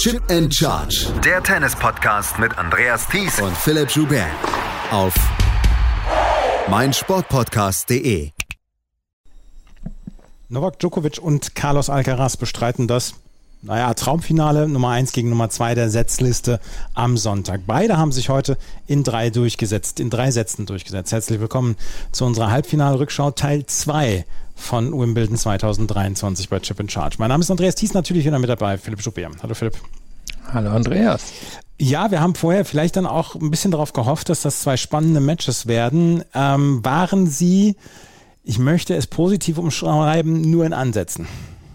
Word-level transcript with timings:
Chip 0.00 0.22
and 0.30 0.50
Charge. 0.54 1.12
Der 1.22 1.42
Tennis-Podcast 1.42 2.38
mit 2.38 2.56
Andreas 2.56 3.06
Thies 3.06 3.38
und 3.38 3.54
Philipp 3.54 3.90
Joubert. 3.90 4.30
Auf 4.90 5.12
meinsportpodcast.de. 6.70 8.30
Novak 10.48 10.78
Djokovic 10.78 11.18
und 11.18 11.54
Carlos 11.54 11.90
Alcaraz 11.90 12.38
bestreiten 12.38 12.88
das 12.88 13.12
naja, 13.60 13.92
Traumfinale 13.92 14.68
Nummer 14.68 14.88
1 14.88 15.12
gegen 15.12 15.28
Nummer 15.28 15.50
2 15.50 15.74
der 15.74 15.90
Setzliste 15.90 16.60
am 16.94 17.18
Sonntag. 17.18 17.60
Beide 17.66 17.98
haben 17.98 18.10
sich 18.10 18.30
heute 18.30 18.56
in 18.86 19.04
drei 19.04 19.28
durchgesetzt, 19.28 20.00
in 20.00 20.08
drei 20.08 20.30
Sätzen 20.30 20.64
durchgesetzt. 20.64 21.12
Herzlich 21.12 21.40
willkommen 21.40 21.76
zu 22.10 22.24
unserer 22.24 22.50
Halbfinale-Rückschau 22.50 23.32
Teil 23.32 23.66
2 23.66 24.24
von 24.60 24.92
Wimbledon 24.92 25.36
2023 25.36 26.48
bei 26.48 26.60
Chip 26.60 26.78
in 26.78 26.88
Charge. 26.88 27.16
Mein 27.18 27.28
Name 27.28 27.40
ist 27.40 27.50
Andreas 27.50 27.74
Thies, 27.74 27.94
natürlich 27.94 28.24
wieder 28.24 28.38
mit 28.38 28.50
dabei, 28.50 28.78
Philipp 28.78 29.02
Schuppier. 29.02 29.30
Hallo 29.42 29.54
Philipp. 29.54 29.74
Hallo 30.52 30.70
Andreas. 30.70 31.32
Ja, 31.78 32.10
wir 32.10 32.20
haben 32.20 32.34
vorher 32.34 32.64
vielleicht 32.64 32.96
dann 32.96 33.06
auch 33.06 33.34
ein 33.34 33.50
bisschen 33.50 33.70
darauf 33.70 33.92
gehofft, 33.92 34.28
dass 34.28 34.42
das 34.42 34.60
zwei 34.60 34.76
spannende 34.76 35.20
Matches 35.20 35.66
werden. 35.66 36.22
Ähm, 36.34 36.84
waren 36.84 37.26
sie, 37.26 37.76
ich 38.44 38.58
möchte 38.58 38.94
es 38.94 39.06
positiv 39.06 39.58
umschreiben, 39.58 40.42
nur 40.50 40.66
in 40.66 40.74
Ansätzen? 40.74 41.26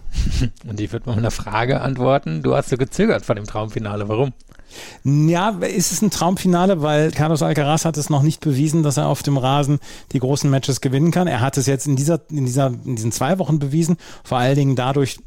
Und 0.68 0.80
ich 0.80 0.92
würde 0.92 1.06
mal 1.06 1.16
mit 1.16 1.24
einer 1.24 1.30
Frage 1.30 1.80
antworten. 1.80 2.42
Du 2.42 2.54
hast 2.54 2.70
so 2.70 2.76
gezögert 2.76 3.26
vor 3.26 3.34
dem 3.34 3.46
Traumfinale. 3.46 4.08
Warum? 4.08 4.32
Ja, 5.04 5.50
ist 5.50 5.92
es 5.92 6.02
ein 6.02 6.10
Traumfinale, 6.10 6.82
weil 6.82 7.10
Carlos 7.10 7.42
Alcaraz 7.42 7.84
hat 7.84 7.96
es 7.96 8.10
noch 8.10 8.22
nicht 8.22 8.40
bewiesen, 8.40 8.82
dass 8.82 8.96
er 8.96 9.08
auf 9.08 9.22
dem 9.22 9.38
Rasen 9.38 9.78
die 10.12 10.18
großen 10.18 10.50
Matches 10.50 10.80
gewinnen 10.80 11.10
kann. 11.10 11.26
Er 11.26 11.40
hat 11.40 11.56
es 11.56 11.66
jetzt 11.66 11.86
in 11.86 11.96
dieser, 11.96 12.20
in 12.30 12.46
dieser, 12.46 12.66
in 12.66 12.96
diesen 12.96 13.12
zwei 13.12 13.38
Wochen 13.38 13.58
bewiesen. 13.58 13.96
Vor 14.24 14.38
allen 14.38 14.56
Dingen 14.56 14.76
dadurch, 14.76 15.18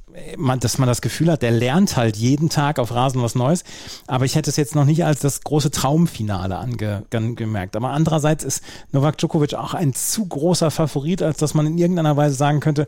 dass 0.59 0.77
man 0.77 0.87
das 0.87 1.01
Gefühl 1.01 1.31
hat, 1.31 1.43
er 1.43 1.51
lernt 1.51 1.95
halt 1.95 2.17
jeden 2.17 2.49
Tag 2.49 2.79
auf 2.79 2.93
Rasen 2.93 3.21
was 3.21 3.35
Neues. 3.35 3.63
Aber 4.07 4.25
ich 4.25 4.35
hätte 4.35 4.49
es 4.49 4.57
jetzt 4.57 4.75
noch 4.75 4.85
nicht 4.85 5.05
als 5.05 5.19
das 5.19 5.41
große 5.41 5.71
Traumfinale 5.71 6.57
angemerkt. 6.57 7.75
Aber 7.75 7.91
andererseits 7.91 8.43
ist 8.43 8.63
Novak 8.91 9.17
Djokovic 9.17 9.53
auch 9.53 9.73
ein 9.73 9.93
zu 9.93 10.25
großer 10.25 10.71
Favorit, 10.71 11.21
als 11.21 11.37
dass 11.37 11.53
man 11.53 11.67
in 11.67 11.77
irgendeiner 11.77 12.17
Weise 12.17 12.35
sagen 12.35 12.59
könnte, 12.59 12.87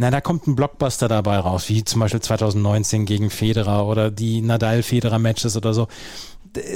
na, 0.00 0.12
da 0.12 0.20
kommt 0.20 0.46
ein 0.46 0.54
Blockbuster 0.54 1.08
dabei 1.08 1.38
raus, 1.38 1.68
wie 1.68 1.82
zum 1.82 1.98
Beispiel 1.98 2.20
2019 2.20 3.04
gegen 3.04 3.30
Federer 3.30 3.84
oder 3.84 4.12
die 4.12 4.40
Nadal-Federer-Matches 4.42 5.56
oder 5.56 5.74
so. 5.74 5.88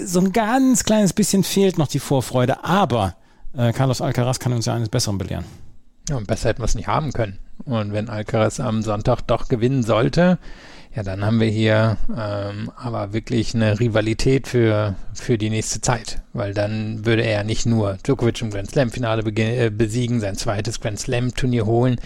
So 0.05 0.19
ein 0.19 0.33
ganz 0.33 0.83
kleines 0.83 1.13
bisschen 1.13 1.45
fehlt 1.45 1.79
noch 1.79 1.87
die 1.87 2.01
Vorfreude, 2.01 2.65
aber 2.65 3.15
äh, 3.57 3.73
Carlos 3.73 4.01
Alcaraz 4.01 4.41
kann 4.41 4.53
uns 4.53 4.67
ja 4.67 4.75
eines 4.75 4.89
Besseren 4.89 5.19
belehren. 5.19 5.45
Ja, 6.09 6.17
und 6.17 6.27
besser 6.27 6.49
hätten 6.49 6.63
wir 6.63 6.65
es 6.65 6.75
nicht 6.75 6.89
haben 6.89 7.13
können. 7.13 7.39
Und 7.65 7.93
wenn 7.93 8.09
Alcaraz 8.09 8.59
am 8.59 8.83
Sonntag 8.83 9.21
doch 9.23 9.47
gewinnen 9.47 9.85
sollte, 9.85 10.39
ja, 10.95 11.03
dann 11.03 11.25
haben 11.25 11.41
wir 11.41 11.49
hier 11.49 11.97
ähm, 12.15 12.71
aber 12.77 13.13
wirklich 13.13 13.55
eine 13.55 13.81
Rivalität 13.81 14.47
für, 14.47 14.95
für 15.15 15.39
die 15.39 15.49
nächste 15.49 15.81
Zeit, 15.81 16.21
weil 16.35 16.53
dann 16.53 17.07
würde 17.07 17.23
er 17.23 17.45
nicht 17.45 17.65
nur 17.65 17.97
Djokovic 18.05 18.43
im 18.43 18.51
Grand 18.51 18.71
Slam-Finale 18.71 19.23
äh, 19.23 19.71
besiegen, 19.71 20.21
sein 20.21 20.37
zweites 20.37 20.81
Grand 20.81 21.01
Slam-Turnier 21.01 21.65
holen, 21.65 21.97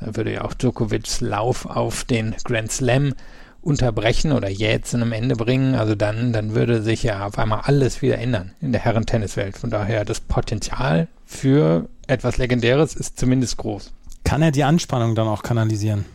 dann 0.00 0.16
würde 0.16 0.32
ja 0.32 0.44
auch 0.44 0.54
Djokovics 0.54 1.20
Lauf 1.20 1.66
auf 1.66 2.04
den 2.04 2.34
Grand 2.44 2.72
Slam 2.72 3.14
unterbrechen 3.62 4.32
oder 4.32 4.48
jetzt 4.48 4.94
in 4.94 5.02
einem 5.02 5.12
Ende 5.12 5.36
bringen, 5.36 5.74
also 5.74 5.94
dann, 5.94 6.32
dann 6.32 6.54
würde 6.54 6.80
sich 6.80 7.02
ja 7.02 7.26
auf 7.26 7.38
einmal 7.38 7.60
alles 7.64 8.00
wieder 8.00 8.18
ändern 8.18 8.52
in 8.62 8.72
der 8.72 8.80
Herren-Tenniswelt. 8.80 9.58
Von 9.58 9.68
daher 9.68 10.06
das 10.06 10.20
Potenzial 10.20 11.08
für 11.26 11.88
etwas 12.06 12.38
Legendäres 12.38 12.94
ist 12.94 13.18
zumindest 13.18 13.58
groß. 13.58 13.92
Kann 14.24 14.40
er 14.40 14.50
die 14.50 14.64
Anspannung 14.64 15.14
dann 15.14 15.28
auch 15.28 15.42
kanalisieren? 15.42 16.06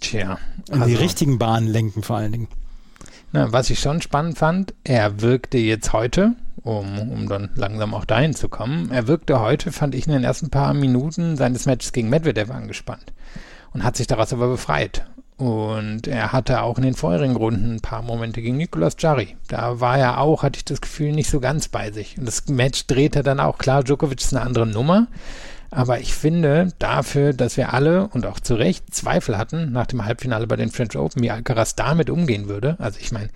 Tja. 0.00 0.38
In 0.68 0.82
also, 0.82 0.86
die 0.86 0.94
richtigen 0.94 1.38
Bahnen 1.38 1.66
lenken 1.66 2.02
vor 2.02 2.16
allen 2.16 2.32
Dingen. 2.32 2.48
Na, 3.32 3.52
was 3.52 3.70
ich 3.70 3.80
schon 3.80 4.00
spannend 4.00 4.38
fand, 4.38 4.74
er 4.84 5.20
wirkte 5.20 5.58
jetzt 5.58 5.92
heute, 5.92 6.34
um, 6.62 6.98
um 6.98 7.28
dann 7.28 7.50
langsam 7.56 7.94
auch 7.94 8.04
dahin 8.04 8.34
zu 8.34 8.48
kommen, 8.48 8.90
er 8.90 9.06
wirkte 9.06 9.40
heute, 9.40 9.70
fand 9.70 9.94
ich 9.94 10.06
in 10.06 10.12
den 10.12 10.24
ersten 10.24 10.50
paar 10.50 10.72
Minuten 10.72 11.36
seines 11.36 11.66
Matches 11.66 11.92
gegen 11.92 12.08
Medvedev 12.08 12.50
angespannt 12.50 13.12
und 13.72 13.84
hat 13.84 13.96
sich 13.96 14.06
daraus 14.06 14.32
aber 14.32 14.48
befreit. 14.48 15.04
Und 15.36 16.08
er 16.08 16.32
hatte 16.32 16.62
auch 16.62 16.78
in 16.78 16.84
den 16.84 16.94
vorherigen 16.94 17.36
Runden 17.36 17.76
ein 17.76 17.80
paar 17.80 18.02
Momente 18.02 18.42
gegen 18.42 18.56
Nicolas 18.56 18.96
Jarry. 18.98 19.36
Da 19.46 19.78
war 19.78 19.96
er 19.96 20.20
auch, 20.20 20.42
hatte 20.42 20.56
ich 20.56 20.64
das 20.64 20.80
Gefühl, 20.80 21.12
nicht 21.12 21.30
so 21.30 21.38
ganz 21.38 21.68
bei 21.68 21.92
sich. 21.92 22.18
Und 22.18 22.26
das 22.26 22.48
Match 22.48 22.88
drehte 22.88 23.22
dann 23.22 23.38
auch. 23.38 23.58
Klar, 23.58 23.84
Djokovic 23.84 24.20
ist 24.20 24.34
eine 24.34 24.44
andere 24.44 24.66
Nummer. 24.66 25.06
Aber 25.70 26.00
ich 26.00 26.14
finde 26.14 26.72
dafür, 26.78 27.34
dass 27.34 27.58
wir 27.58 27.74
alle 27.74 28.08
und 28.08 28.24
auch 28.24 28.40
zu 28.40 28.54
Recht 28.54 28.94
Zweifel 28.94 29.36
hatten 29.36 29.70
nach 29.72 29.86
dem 29.86 30.04
Halbfinale 30.04 30.46
bei 30.46 30.56
den 30.56 30.70
French 30.70 30.96
Open, 30.96 31.22
wie 31.22 31.30
Alcaraz 31.30 31.74
damit 31.74 32.08
umgehen 32.08 32.48
würde. 32.48 32.76
Also 32.78 32.98
ich 33.00 33.12
meine, 33.12 33.28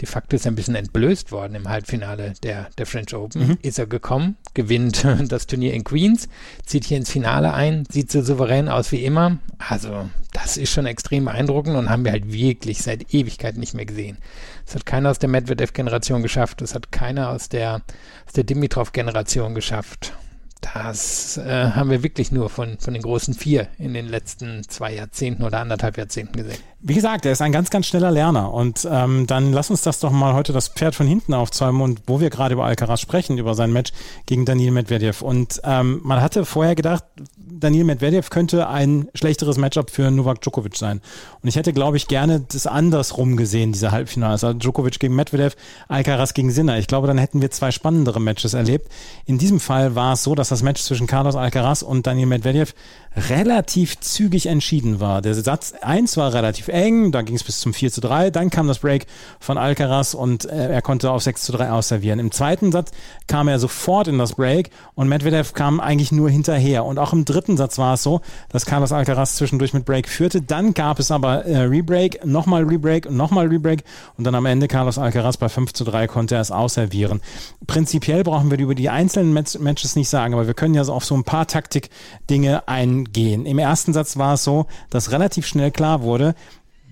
de 0.00 0.08
facto 0.08 0.34
ist 0.34 0.46
er 0.46 0.52
ein 0.52 0.56
bisschen 0.56 0.74
entblößt 0.74 1.30
worden 1.30 1.54
im 1.54 1.68
Halbfinale 1.68 2.34
der, 2.42 2.68
der 2.76 2.86
French 2.86 3.14
Open. 3.14 3.48
Mhm. 3.48 3.58
Ist 3.62 3.78
er 3.78 3.86
gekommen, 3.86 4.36
gewinnt 4.54 5.06
das 5.28 5.46
Turnier 5.46 5.74
in 5.74 5.84
Queens, 5.84 6.28
zieht 6.64 6.84
hier 6.84 6.96
ins 6.96 7.10
Finale 7.10 7.54
ein, 7.54 7.84
sieht 7.88 8.10
so 8.10 8.20
souverän 8.20 8.68
aus 8.68 8.90
wie 8.90 9.04
immer. 9.04 9.38
Also 9.58 10.10
das 10.32 10.56
ist 10.56 10.72
schon 10.72 10.86
extrem 10.86 11.26
beeindruckend 11.26 11.76
und 11.76 11.88
haben 11.88 12.04
wir 12.04 12.12
halt 12.12 12.32
wirklich 12.32 12.82
seit 12.82 13.14
Ewigkeit 13.14 13.56
nicht 13.56 13.74
mehr 13.74 13.86
gesehen. 13.86 14.18
Das 14.64 14.74
hat 14.74 14.86
keiner 14.86 15.10
aus 15.10 15.20
der 15.20 15.28
Medvedev-Generation 15.28 16.22
geschafft, 16.22 16.60
das 16.60 16.74
hat 16.74 16.90
keiner 16.90 17.30
aus 17.30 17.48
der, 17.48 17.82
aus 18.26 18.32
der 18.34 18.44
Dimitrov-Generation 18.44 19.54
geschafft. 19.54 20.12
Das 20.60 21.36
äh, 21.36 21.70
haben 21.70 21.90
wir 21.90 22.02
wirklich 22.02 22.32
nur 22.32 22.50
von, 22.50 22.78
von 22.78 22.94
den 22.94 23.02
großen 23.02 23.34
vier 23.34 23.68
in 23.78 23.94
den 23.94 24.08
letzten 24.08 24.64
zwei 24.68 24.94
Jahrzehnten 24.94 25.44
oder 25.44 25.60
anderthalb 25.60 25.96
Jahrzehnten 25.96 26.36
gesehen. 26.36 26.58
Wie 26.80 26.94
gesagt, 26.94 27.26
er 27.26 27.32
ist 27.32 27.42
ein 27.42 27.52
ganz, 27.52 27.70
ganz 27.70 27.86
schneller 27.86 28.10
Lerner. 28.10 28.52
Und 28.52 28.86
ähm, 28.90 29.26
dann 29.26 29.52
lass 29.52 29.70
uns 29.70 29.82
das 29.82 30.00
doch 30.00 30.10
mal 30.10 30.34
heute 30.34 30.52
das 30.52 30.68
Pferd 30.68 30.94
von 30.94 31.06
hinten 31.06 31.34
aufzäumen 31.34 31.80
und 31.82 32.02
wo 32.06 32.20
wir 32.20 32.30
gerade 32.30 32.54
über 32.54 32.64
Alcaraz 32.64 33.00
sprechen, 33.00 33.38
über 33.38 33.54
sein 33.54 33.72
Match 33.72 33.92
gegen 34.26 34.44
Daniel 34.44 34.70
Medvedev. 34.70 35.22
Und 35.22 35.60
ähm, 35.64 36.00
man 36.04 36.20
hatte 36.20 36.44
vorher 36.44 36.74
gedacht, 36.74 37.04
Daniel 37.36 37.84
Medvedev 37.84 38.30
könnte 38.30 38.68
ein 38.68 39.08
schlechteres 39.14 39.56
Matchup 39.56 39.90
für 39.90 40.10
Novak 40.10 40.42
Djokovic 40.42 40.76
sein. 40.76 41.00
Und 41.42 41.48
ich 41.48 41.56
hätte, 41.56 41.72
glaube 41.72 41.96
ich, 41.96 42.06
gerne 42.06 42.40
das 42.40 42.66
andersrum 42.66 43.36
gesehen, 43.36 43.72
diese 43.72 43.92
Halbfinals. 43.92 44.44
Also 44.44 44.58
Djokovic 44.58 45.00
gegen 45.00 45.14
Medvedev, 45.14 45.56
Alcaraz 45.88 46.34
gegen 46.34 46.50
Sinner. 46.50 46.78
Ich 46.78 46.86
glaube, 46.86 47.06
dann 47.06 47.18
hätten 47.18 47.40
wir 47.40 47.50
zwei 47.50 47.70
spannendere 47.70 48.20
Matches 48.20 48.54
erlebt. 48.54 48.90
In 49.24 49.38
diesem 49.38 49.60
Fall 49.60 49.94
war 49.94 50.12
es 50.12 50.22
so, 50.22 50.34
dass 50.34 50.45
das 50.48 50.62
Match 50.62 50.82
zwischen 50.82 51.06
Carlos 51.06 51.36
Alcaraz 51.36 51.82
und 51.82 52.06
Daniel 52.06 52.26
Medvedev 52.26 52.74
relativ 53.16 53.98
zügig 54.00 54.46
entschieden 54.46 55.00
war. 55.00 55.22
Der 55.22 55.34
Satz 55.34 55.72
1 55.80 56.16
war 56.18 56.34
relativ 56.34 56.68
eng, 56.68 57.12
da 57.12 57.22
ging 57.22 57.34
es 57.34 57.44
bis 57.44 57.60
zum 57.60 57.72
4 57.72 57.90
zu 57.90 58.00
3, 58.02 58.30
dann 58.30 58.50
kam 58.50 58.68
das 58.68 58.80
Break 58.80 59.06
von 59.40 59.56
Alcaraz 59.56 60.12
und 60.12 60.44
äh, 60.44 60.68
er 60.68 60.82
konnte 60.82 61.10
auf 61.10 61.22
6 61.22 61.42
zu 61.42 61.52
3 61.52 61.70
ausservieren. 61.70 62.18
Im 62.18 62.30
zweiten 62.30 62.72
Satz 62.72 62.90
kam 63.26 63.48
er 63.48 63.58
sofort 63.58 64.08
in 64.08 64.18
das 64.18 64.34
Break 64.34 64.70
und 64.94 65.08
Medvedev 65.08 65.54
kam 65.54 65.80
eigentlich 65.80 66.12
nur 66.12 66.28
hinterher. 66.28 66.84
Und 66.84 66.98
auch 66.98 67.14
im 67.14 67.24
dritten 67.24 67.56
Satz 67.56 67.78
war 67.78 67.94
es 67.94 68.02
so, 68.02 68.20
dass 68.50 68.66
Carlos 68.66 68.92
Alcaraz 68.92 69.36
zwischendurch 69.36 69.72
mit 69.72 69.86
Break 69.86 70.08
führte. 70.08 70.42
Dann 70.42 70.74
gab 70.74 70.98
es 70.98 71.10
aber 71.10 71.46
äh, 71.46 71.58
Rebreak, 71.62 72.24
nochmal 72.26 72.64
Rebreak, 72.64 73.10
nochmal 73.10 73.46
Rebreak 73.46 73.82
und 74.18 74.24
dann 74.24 74.34
am 74.34 74.44
Ende 74.44 74.68
Carlos 74.68 74.98
Alcaraz 74.98 75.38
bei 75.38 75.48
5 75.48 75.72
zu 75.72 75.84
3 75.84 76.06
konnte 76.06 76.34
er 76.34 76.42
es 76.42 76.50
ausservieren. 76.50 77.22
Prinzipiell 77.66 78.24
brauchen 78.24 78.50
wir 78.50 78.58
über 78.58 78.74
die 78.74 78.90
einzelnen 78.90 79.32
Matches 79.32 79.96
nicht 79.96 80.08
sagen, 80.10 80.35
aber 80.36 80.46
wir 80.46 80.54
können 80.54 80.74
ja 80.74 80.84
so 80.84 80.92
auf 80.92 81.04
so 81.04 81.14
ein 81.14 81.24
paar 81.24 81.46
Taktik-Dinge 81.46 82.68
ein 82.68 83.04
gehen. 83.04 83.46
Im 83.46 83.58
ersten 83.58 83.92
Satz 83.92 84.16
war 84.16 84.34
es 84.34 84.44
so, 84.44 84.66
dass 84.90 85.10
relativ 85.10 85.46
schnell 85.46 85.70
klar 85.70 86.02
wurde, 86.02 86.34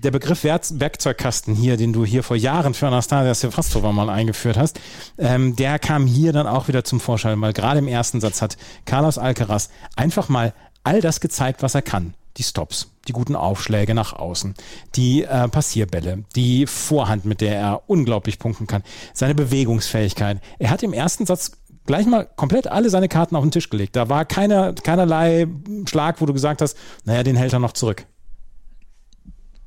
der 0.04 0.10
Begriff 0.10 0.44
Werkzeugkasten 0.44 1.54
hier, 1.54 1.76
den 1.76 1.92
du 1.92 2.04
hier 2.04 2.22
vor 2.22 2.36
Jahren 2.36 2.74
für 2.74 2.86
Anastasia 2.86 3.34
Sevastova 3.34 3.90
mal 3.90 4.10
eingeführt 4.10 4.56
hast, 4.56 4.78
ähm, 5.18 5.56
der 5.56 5.78
kam 5.78 6.06
hier 6.06 6.32
dann 6.32 6.46
auch 6.46 6.68
wieder 6.68 6.84
zum 6.84 7.00
Vorschein, 7.00 7.40
weil 7.40 7.52
gerade 7.52 7.78
im 7.78 7.88
ersten 7.88 8.20
Satz 8.20 8.42
hat 8.42 8.56
Carlos 8.84 9.18
Alcaraz 9.18 9.70
einfach 9.96 10.28
mal 10.28 10.52
all 10.84 11.00
das 11.00 11.20
gezeigt, 11.20 11.62
was 11.62 11.74
er 11.74 11.82
kann. 11.82 12.14
Die 12.36 12.42
Stops, 12.42 12.90
die 13.06 13.12
guten 13.12 13.36
Aufschläge 13.36 13.94
nach 13.94 14.12
außen, 14.12 14.54
die 14.96 15.22
äh, 15.22 15.48
Passierbälle, 15.48 16.24
die 16.34 16.66
Vorhand, 16.66 17.24
mit 17.24 17.40
der 17.40 17.56
er 17.56 17.82
unglaublich 17.86 18.40
punkten 18.40 18.66
kann, 18.66 18.82
seine 19.12 19.36
Bewegungsfähigkeit. 19.36 20.40
Er 20.58 20.70
hat 20.70 20.82
im 20.82 20.92
ersten 20.92 21.26
Satz 21.26 21.52
gleich 21.86 22.06
mal 22.06 22.28
komplett 22.36 22.66
alle 22.66 22.90
seine 22.90 23.08
Karten 23.08 23.36
auf 23.36 23.44
den 23.44 23.50
Tisch 23.50 23.70
gelegt. 23.70 23.96
Da 23.96 24.08
war 24.08 24.24
keiner, 24.24 24.72
keinerlei 24.72 25.46
Schlag, 25.88 26.20
wo 26.20 26.26
du 26.26 26.32
gesagt 26.32 26.60
hast, 26.60 26.76
naja, 27.04 27.22
den 27.22 27.36
hält 27.36 27.52
er 27.52 27.58
noch 27.58 27.72
zurück. 27.72 28.06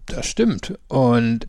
Das 0.05 0.25
stimmt. 0.25 0.77
Und 0.87 1.47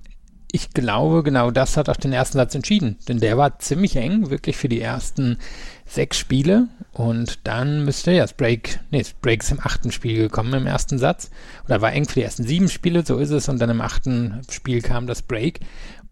ich 0.50 0.70
glaube, 0.70 1.22
genau 1.22 1.50
das 1.50 1.76
hat 1.76 1.88
auch 1.88 1.96
den 1.96 2.12
ersten 2.12 2.38
Satz 2.38 2.54
entschieden. 2.54 2.98
Denn 3.06 3.20
der 3.20 3.36
war 3.36 3.58
ziemlich 3.58 3.96
eng, 3.96 4.30
wirklich 4.30 4.56
für 4.56 4.68
die 4.68 4.80
ersten 4.80 5.38
sechs 5.86 6.16
Spiele. 6.16 6.68
Und 6.92 7.46
dann 7.46 7.84
müsste 7.84 8.12
ja 8.12 8.22
das 8.22 8.32
Break, 8.32 8.80
nee, 8.90 9.00
das 9.00 9.12
Break 9.12 9.42
ist 9.42 9.50
im 9.50 9.60
achten 9.60 9.92
Spiel 9.92 10.16
gekommen 10.16 10.54
im 10.54 10.66
ersten 10.66 10.98
Satz. 10.98 11.30
Oder 11.66 11.82
war 11.82 11.92
eng 11.92 12.06
für 12.06 12.14
die 12.14 12.22
ersten 12.22 12.44
sieben 12.44 12.70
Spiele, 12.70 13.04
so 13.04 13.18
ist 13.18 13.30
es. 13.30 13.48
Und 13.48 13.58
dann 13.58 13.70
im 13.70 13.82
achten 13.82 14.40
Spiel 14.50 14.80
kam 14.80 15.06
das 15.06 15.20
Break. 15.20 15.60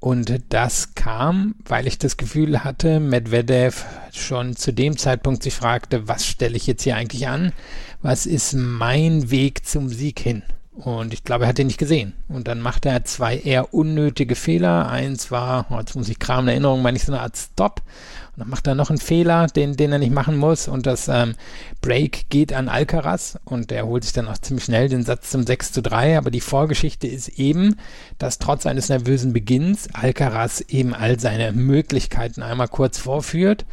Und 0.06 0.40
das 0.50 0.94
kam, 0.94 1.56
weil 1.64 1.88
ich 1.88 1.98
das 1.98 2.16
Gefühl 2.16 2.62
hatte, 2.62 3.00
Medvedev 3.00 3.84
schon 4.12 4.54
zu 4.54 4.72
dem 4.72 4.96
Zeitpunkt 4.96 5.42
sich 5.42 5.54
fragte, 5.54 6.06
was 6.06 6.24
stelle 6.24 6.56
ich 6.56 6.68
jetzt 6.68 6.84
hier 6.84 6.94
eigentlich 6.94 7.26
an? 7.26 7.52
Was 8.02 8.24
ist 8.24 8.52
mein 8.52 9.32
Weg 9.32 9.66
zum 9.66 9.88
Sieg 9.88 10.20
hin? 10.20 10.44
Und 10.76 11.12
ich 11.12 11.24
glaube, 11.24 11.44
er 11.44 11.48
hat 11.48 11.58
den 11.58 11.66
nicht 11.66 11.80
gesehen. 11.80 12.12
Und 12.28 12.46
dann 12.46 12.60
macht 12.60 12.86
er 12.86 13.04
zwei 13.04 13.36
eher 13.36 13.74
unnötige 13.74 14.36
Fehler. 14.36 14.88
Eins 14.88 15.32
war, 15.32 15.66
oh, 15.70 15.78
jetzt 15.80 15.96
muss 15.96 16.08
ich 16.08 16.20
Kram 16.20 16.44
in 16.44 16.50
Erinnerung, 16.50 16.82
meine 16.82 16.96
ich 16.96 17.04
so 17.04 17.10
eine 17.10 17.22
Art 17.22 17.36
Stop. 17.36 17.82
Und 18.36 18.40
dann 18.40 18.50
macht 18.50 18.66
er 18.66 18.74
noch 18.74 18.90
einen 18.90 18.98
Fehler, 18.98 19.46
den, 19.46 19.76
den 19.76 19.92
er 19.92 19.98
nicht 19.98 20.12
machen 20.12 20.36
muss. 20.36 20.68
Und 20.68 20.86
das 20.86 21.08
ähm, 21.08 21.34
Break 21.80 22.28
geht 22.28 22.52
an 22.52 22.68
Alcaraz 22.68 23.38
und 23.46 23.70
der 23.70 23.86
holt 23.86 24.04
sich 24.04 24.12
dann 24.12 24.28
auch 24.28 24.36
ziemlich 24.38 24.64
schnell 24.64 24.90
den 24.90 25.04
Satz 25.04 25.30
zum 25.30 25.46
6 25.46 25.72
zu 25.72 25.80
3. 25.80 26.18
Aber 26.18 26.30
die 26.30 26.40
Vorgeschichte 26.40 27.06
ist 27.06 27.28
eben, 27.38 27.76
dass 28.18 28.38
trotz 28.38 28.66
eines 28.66 28.90
nervösen 28.90 29.32
Beginns 29.32 29.88
Alcaraz 29.94 30.60
eben 30.68 30.92
all 30.92 31.18
seine 31.18 31.52
Möglichkeiten 31.52 32.42
einmal 32.42 32.68
kurz 32.68 32.98
vorführt 32.98 33.64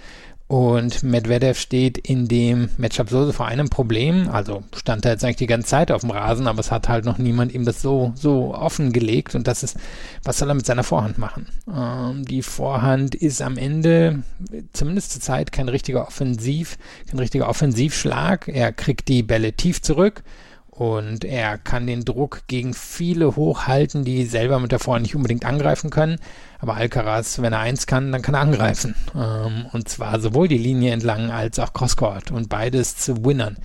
und 0.54 1.02
Medvedev 1.02 1.58
steht 1.58 1.98
in 1.98 2.28
dem 2.28 2.70
Matchup 2.78 3.10
so 3.10 3.32
vor 3.32 3.48
einem 3.48 3.70
Problem. 3.70 4.30
Also 4.30 4.62
stand 4.76 5.04
er 5.04 5.14
jetzt 5.14 5.24
eigentlich 5.24 5.38
die 5.38 5.48
ganze 5.48 5.70
Zeit 5.70 5.92
auf 5.92 6.02
dem 6.02 6.12
Rasen, 6.12 6.46
aber 6.46 6.60
es 6.60 6.70
hat 6.70 6.90
halt 6.90 7.06
noch 7.06 7.18
niemand 7.18 7.56
ihm 7.56 7.66
das 7.66 7.82
so, 7.82 8.14
so 8.14 8.54
offengelegt. 8.54 9.34
Und 9.34 9.48
das 9.48 9.64
ist, 9.64 9.78
was 10.24 10.38
soll 10.38 10.50
er 10.50 10.54
mit 10.54 10.68
seiner 10.68 10.84
Vorhand 10.84 11.18
machen? 11.18 11.48
Ähm, 11.68 12.24
die 12.26 12.44
Vorhand 12.44 13.16
ist 13.16 13.42
am 13.42 13.58
Ende, 13.58 14.22
zumindest 14.74 15.14
zur 15.14 15.22
Zeit, 15.22 15.52
kein 15.52 15.70
richtiger 15.70 16.06
Offensiv, 16.06 16.78
kein 17.10 17.18
richtiger 17.18 17.50
Offensivschlag. 17.50 18.48
Er 18.48 18.74
kriegt 18.74 19.08
die 19.08 19.24
Bälle 19.24 19.54
tief 19.54 19.82
zurück 19.82 20.22
und 20.76 21.24
er 21.24 21.60
kann 21.60 21.86
den 21.86 22.04
Druck 22.04 22.42
gegen 22.48 22.74
viele 22.74 23.36
hochhalten, 23.36 24.04
die 24.04 24.26
selber 24.26 24.60
mit 24.60 24.72
der 24.72 24.80
Vorhand 24.80 25.04
nicht 25.04 25.16
unbedingt 25.16 25.46
angreifen 25.46 25.92
können. 25.92 26.18
Aber 26.60 26.76
Alcaraz, 26.76 27.40
wenn 27.40 27.54
er 27.54 27.60
eins 27.60 27.86
kann, 27.86 28.12
dann 28.12 28.24
kann 28.24 28.34
er 28.34 28.42
angreifen. 28.42 28.96
Ähm, 29.16 29.68
und 29.72 29.88
zwar 29.88 30.20
sowohl 30.20 30.48
die 30.48 30.58
Linie 30.58 30.92
entlang 30.92 31.30
als 31.30 31.60
auch 31.60 31.74
Crosscourt 31.74 32.32
und 32.32 32.50
beides 32.50 32.98
zu 32.98 33.24
Winnern. 33.24 33.58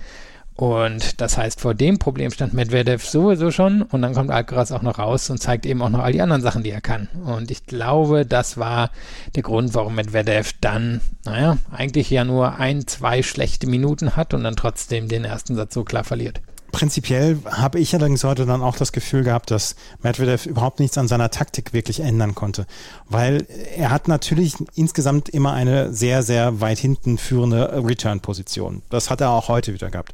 Und 0.53 1.19
das 1.19 1.35
heißt, 1.35 1.61
vor 1.61 1.73
dem 1.73 1.97
Problem 1.97 2.29
stand 2.29 2.53
Medvedev 2.53 3.03
sowieso 3.03 3.49
schon 3.49 3.81
und 3.81 4.03
dann 4.03 4.13
kommt 4.13 4.29
Alcaraz 4.29 4.71
auch 4.71 4.83
noch 4.83 4.99
raus 4.99 5.31
und 5.31 5.39
zeigt 5.39 5.65
eben 5.65 5.81
auch 5.81 5.89
noch 5.89 6.01
all 6.01 6.11
die 6.11 6.21
anderen 6.21 6.43
Sachen, 6.43 6.61
die 6.63 6.69
er 6.69 6.81
kann. 6.81 7.07
Und 7.25 7.49
ich 7.49 7.65
glaube, 7.65 8.25
das 8.25 8.57
war 8.57 8.91
der 9.35 9.41
Grund, 9.41 9.73
warum 9.73 9.95
Medvedev 9.95 10.53
dann, 10.61 11.01
naja, 11.25 11.57
eigentlich 11.71 12.11
ja 12.11 12.23
nur 12.23 12.59
ein, 12.59 12.85
zwei 12.85 13.23
schlechte 13.23 13.65
Minuten 13.65 14.15
hat 14.15 14.35
und 14.35 14.43
dann 14.43 14.57
trotzdem 14.57 15.07
den 15.07 15.23
ersten 15.23 15.55
Satz 15.55 15.73
so 15.73 15.83
klar 15.83 16.03
verliert. 16.03 16.41
Prinzipiell 16.71 17.39
habe 17.45 17.79
ich 17.79 17.93
allerdings 17.93 18.23
heute 18.23 18.45
dann 18.45 18.61
auch 18.61 18.77
das 18.77 18.91
Gefühl 18.91 19.23
gehabt, 19.23 19.51
dass 19.51 19.75
Medvedev 20.03 20.45
überhaupt 20.45 20.79
nichts 20.79 20.97
an 20.97 21.07
seiner 21.07 21.31
Taktik 21.31 21.73
wirklich 21.73 22.01
ändern 22.01 22.35
konnte. 22.35 22.65
Weil 23.07 23.45
er 23.75 23.89
hat 23.89 24.07
natürlich 24.07 24.55
insgesamt 24.75 25.29
immer 25.29 25.53
eine 25.53 25.93
sehr, 25.93 26.23
sehr 26.23 26.61
weit 26.61 26.79
hinten 26.79 27.17
führende 27.17 27.83
Return-Position. 27.85 28.83
Das 28.89 29.09
hat 29.09 29.21
er 29.21 29.31
auch 29.31 29.47
heute 29.47 29.73
wieder 29.73 29.89
gehabt. 29.89 30.13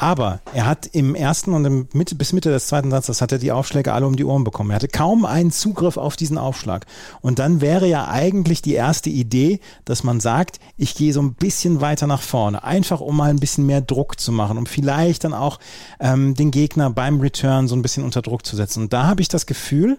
Aber 0.00 0.38
er 0.54 0.64
hat 0.66 0.86
im 0.86 1.16
ersten 1.16 1.52
und 1.54 1.64
im 1.64 1.88
Mitte, 1.92 2.14
bis 2.14 2.32
Mitte 2.32 2.50
des 2.50 2.68
zweiten 2.68 2.92
Satzes 2.92 3.20
hat 3.20 3.32
er 3.32 3.38
die 3.38 3.50
Aufschläge 3.50 3.92
alle 3.92 4.06
um 4.06 4.14
die 4.14 4.24
Ohren 4.24 4.44
bekommen. 4.44 4.70
Er 4.70 4.76
hatte 4.76 4.86
kaum 4.86 5.24
einen 5.24 5.50
Zugriff 5.50 5.96
auf 5.96 6.14
diesen 6.14 6.38
Aufschlag. 6.38 6.86
Und 7.20 7.40
dann 7.40 7.60
wäre 7.60 7.88
ja 7.88 8.06
eigentlich 8.06 8.62
die 8.62 8.74
erste 8.74 9.10
Idee, 9.10 9.58
dass 9.84 10.04
man 10.04 10.20
sagt, 10.20 10.60
ich 10.76 10.94
gehe 10.94 11.12
so 11.12 11.20
ein 11.20 11.34
bisschen 11.34 11.80
weiter 11.80 12.06
nach 12.06 12.22
vorne, 12.22 12.62
einfach 12.62 13.00
um 13.00 13.16
mal 13.16 13.30
ein 13.30 13.40
bisschen 13.40 13.66
mehr 13.66 13.80
Druck 13.80 14.20
zu 14.20 14.30
machen, 14.30 14.56
um 14.56 14.66
vielleicht 14.66 15.24
dann 15.24 15.34
auch 15.34 15.58
ähm, 16.00 16.34
den 16.34 16.50
Gegner 16.50 16.90
beim 16.90 17.20
Return 17.20 17.68
so 17.68 17.76
ein 17.76 17.82
bisschen 17.82 18.04
unter 18.04 18.22
Druck 18.22 18.44
zu 18.44 18.56
setzen. 18.56 18.84
Und 18.84 18.92
da 18.92 19.06
habe 19.06 19.22
ich 19.22 19.28
das 19.28 19.46
Gefühl, 19.46 19.98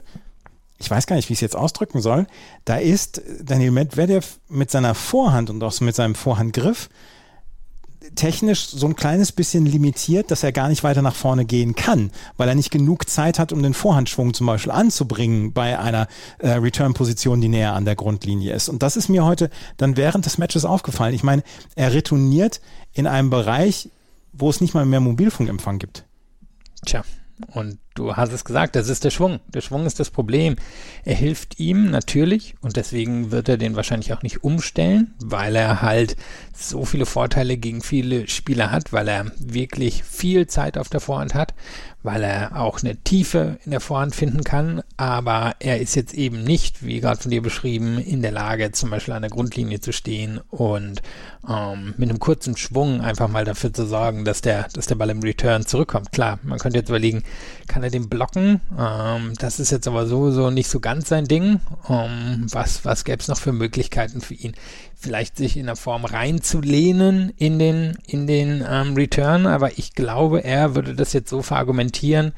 ich 0.79 0.89
weiß 0.89 1.07
gar 1.07 1.15
nicht, 1.15 1.29
wie 1.29 1.33
ich 1.33 1.37
es 1.37 1.41
jetzt 1.41 1.55
ausdrücken 1.55 2.01
soll, 2.01 2.25
da 2.65 2.77
ist 2.77 3.21
Daniel 3.43 3.71
Medvedev 3.71 4.39
mit 4.47 4.71
seiner 4.71 4.95
Vorhand 4.95 5.49
und 5.49 5.61
auch 5.63 5.79
mit 5.81 5.95
seinem 5.95 6.15
Vorhandgriff 6.15 6.89
technisch 8.15 8.67
so 8.67 8.87
ein 8.87 8.95
kleines 8.95 9.31
bisschen 9.31 9.65
limitiert, 9.65 10.31
dass 10.31 10.43
er 10.43 10.51
gar 10.51 10.69
nicht 10.69 10.83
weiter 10.83 11.01
nach 11.01 11.15
vorne 11.15 11.45
gehen 11.45 11.75
kann, 11.75 12.11
weil 12.37 12.47
er 12.47 12.55
nicht 12.55 12.71
genug 12.71 13.09
Zeit 13.09 13.39
hat, 13.39 13.51
um 13.51 13.61
den 13.61 13.73
Vorhandschwung 13.73 14.33
zum 14.33 14.47
Beispiel 14.47 14.71
anzubringen 14.71 15.53
bei 15.53 15.77
einer 15.77 16.07
äh, 16.39 16.51
Return-Position, 16.51 17.41
die 17.41 17.49
näher 17.49 17.73
an 17.73 17.85
der 17.85 17.95
Grundlinie 17.95 18.53
ist. 18.53 18.69
Und 18.69 18.83
das 18.83 18.95
ist 18.95 19.09
mir 19.09 19.25
heute 19.25 19.49
dann 19.77 19.97
während 19.97 20.25
des 20.25 20.37
Matches 20.37 20.65
aufgefallen. 20.65 21.13
Ich 21.13 21.23
meine, 21.23 21.43
er 21.75 21.93
retourniert 21.93 22.61
in 22.93 23.07
einem 23.07 23.29
Bereich, 23.29 23.89
wo 24.39 24.49
es 24.49 24.61
nicht 24.61 24.73
mal 24.73 24.85
mehr 24.85 24.99
Mobilfunkempfang 24.99 25.79
gibt. 25.79 26.05
Tja, 26.85 27.03
und 27.53 27.79
du 27.95 28.15
hast 28.15 28.31
es 28.31 28.45
gesagt, 28.45 28.75
das 28.75 28.89
ist 28.89 29.03
der 29.03 29.09
Schwung. 29.09 29.39
Der 29.47 29.61
Schwung 29.61 29.85
ist 29.85 29.99
das 29.99 30.09
Problem. 30.09 30.55
Er 31.03 31.15
hilft 31.15 31.59
ihm 31.59 31.89
natürlich 31.89 32.55
und 32.61 32.75
deswegen 32.75 33.31
wird 33.31 33.49
er 33.49 33.57
den 33.57 33.75
wahrscheinlich 33.75 34.13
auch 34.13 34.23
nicht 34.23 34.43
umstellen, 34.43 35.13
weil 35.23 35.55
er 35.55 35.81
halt 35.81 36.15
so 36.53 36.85
viele 36.85 37.05
Vorteile 37.05 37.57
gegen 37.57 37.81
viele 37.81 38.27
Spieler 38.27 38.71
hat, 38.71 38.91
weil 38.93 39.07
er 39.07 39.31
wirklich 39.39 40.03
viel 40.03 40.47
Zeit 40.47 40.77
auf 40.77 40.89
der 40.89 40.99
Vorhand 40.99 41.33
hat, 41.33 41.53
weil 42.03 42.23
er 42.23 42.59
auch 42.59 42.81
eine 42.81 42.95
Tiefe 42.97 43.57
in 43.65 43.71
der 43.71 43.81
Vorhand 43.81 44.15
finden 44.15 44.43
kann, 44.43 44.81
aber 44.95 45.55
er 45.59 45.79
ist 45.79 45.95
jetzt 45.95 46.13
eben 46.13 46.43
nicht, 46.43 46.83
wie 46.83 47.01
gerade 47.01 47.21
von 47.21 47.31
dir 47.31 47.41
beschrieben, 47.41 47.97
in 47.97 48.21
der 48.21 48.31
Lage, 48.31 48.71
zum 48.71 48.89
Beispiel 48.89 49.13
an 49.13 49.21
der 49.21 49.31
Grundlinie 49.31 49.81
zu 49.81 49.91
stehen 49.91 50.39
und 50.49 51.01
ähm, 51.47 51.93
mit 51.97 52.09
einem 52.09 52.19
kurzen 52.19 52.55
Schwung 52.55 53.01
einfach 53.01 53.27
mal 53.27 53.43
dafür 53.43 53.73
zu 53.73 53.85
sorgen, 53.85 54.23
dass 54.23 54.41
der, 54.41 54.67
dass 54.73 54.87
der 54.87 54.95
Ball 54.95 55.09
im 55.09 55.21
Return 55.21 55.65
zurückkommt. 55.65 56.11
Klar, 56.11 56.39
man 56.43 56.59
könnte 56.59 56.79
jetzt 56.79 56.89
überlegen, 56.89 57.23
kann 57.67 57.78
er 57.83 57.89
den 57.89 58.09
blocken? 58.09 58.61
Ähm, 58.77 59.33
das 59.39 59.59
ist 59.59 59.71
jetzt 59.71 59.87
aber 59.87 60.07
sowieso 60.07 60.49
nicht 60.49 60.69
so 60.69 60.79
ganz 60.79 61.09
sein 61.09 61.25
Ding. 61.25 61.59
Ähm, 61.89 62.47
was 62.51 62.85
was 62.85 63.03
gäbe 63.03 63.21
es 63.21 63.27
noch 63.27 63.39
für 63.39 63.53
Möglichkeiten 63.53 64.21
für 64.21 64.33
ihn? 64.33 64.53
Vielleicht 64.95 65.37
sich 65.37 65.55
in 65.57 65.67
der 65.67 65.75
Form 65.75 66.05
reinzulehnen 66.05 67.31
in 67.37 67.57
den, 67.57 67.97
in 68.05 68.27
den 68.27 68.65
ähm, 68.69 68.95
Return, 68.95 69.47
aber 69.47 69.77
ich 69.77 69.95
glaube, 69.95 70.43
er 70.43 70.75
würde 70.75 70.93
das 70.93 71.13
jetzt 71.13 71.29
so 71.29 71.41
verargumentieren, 71.41 72.33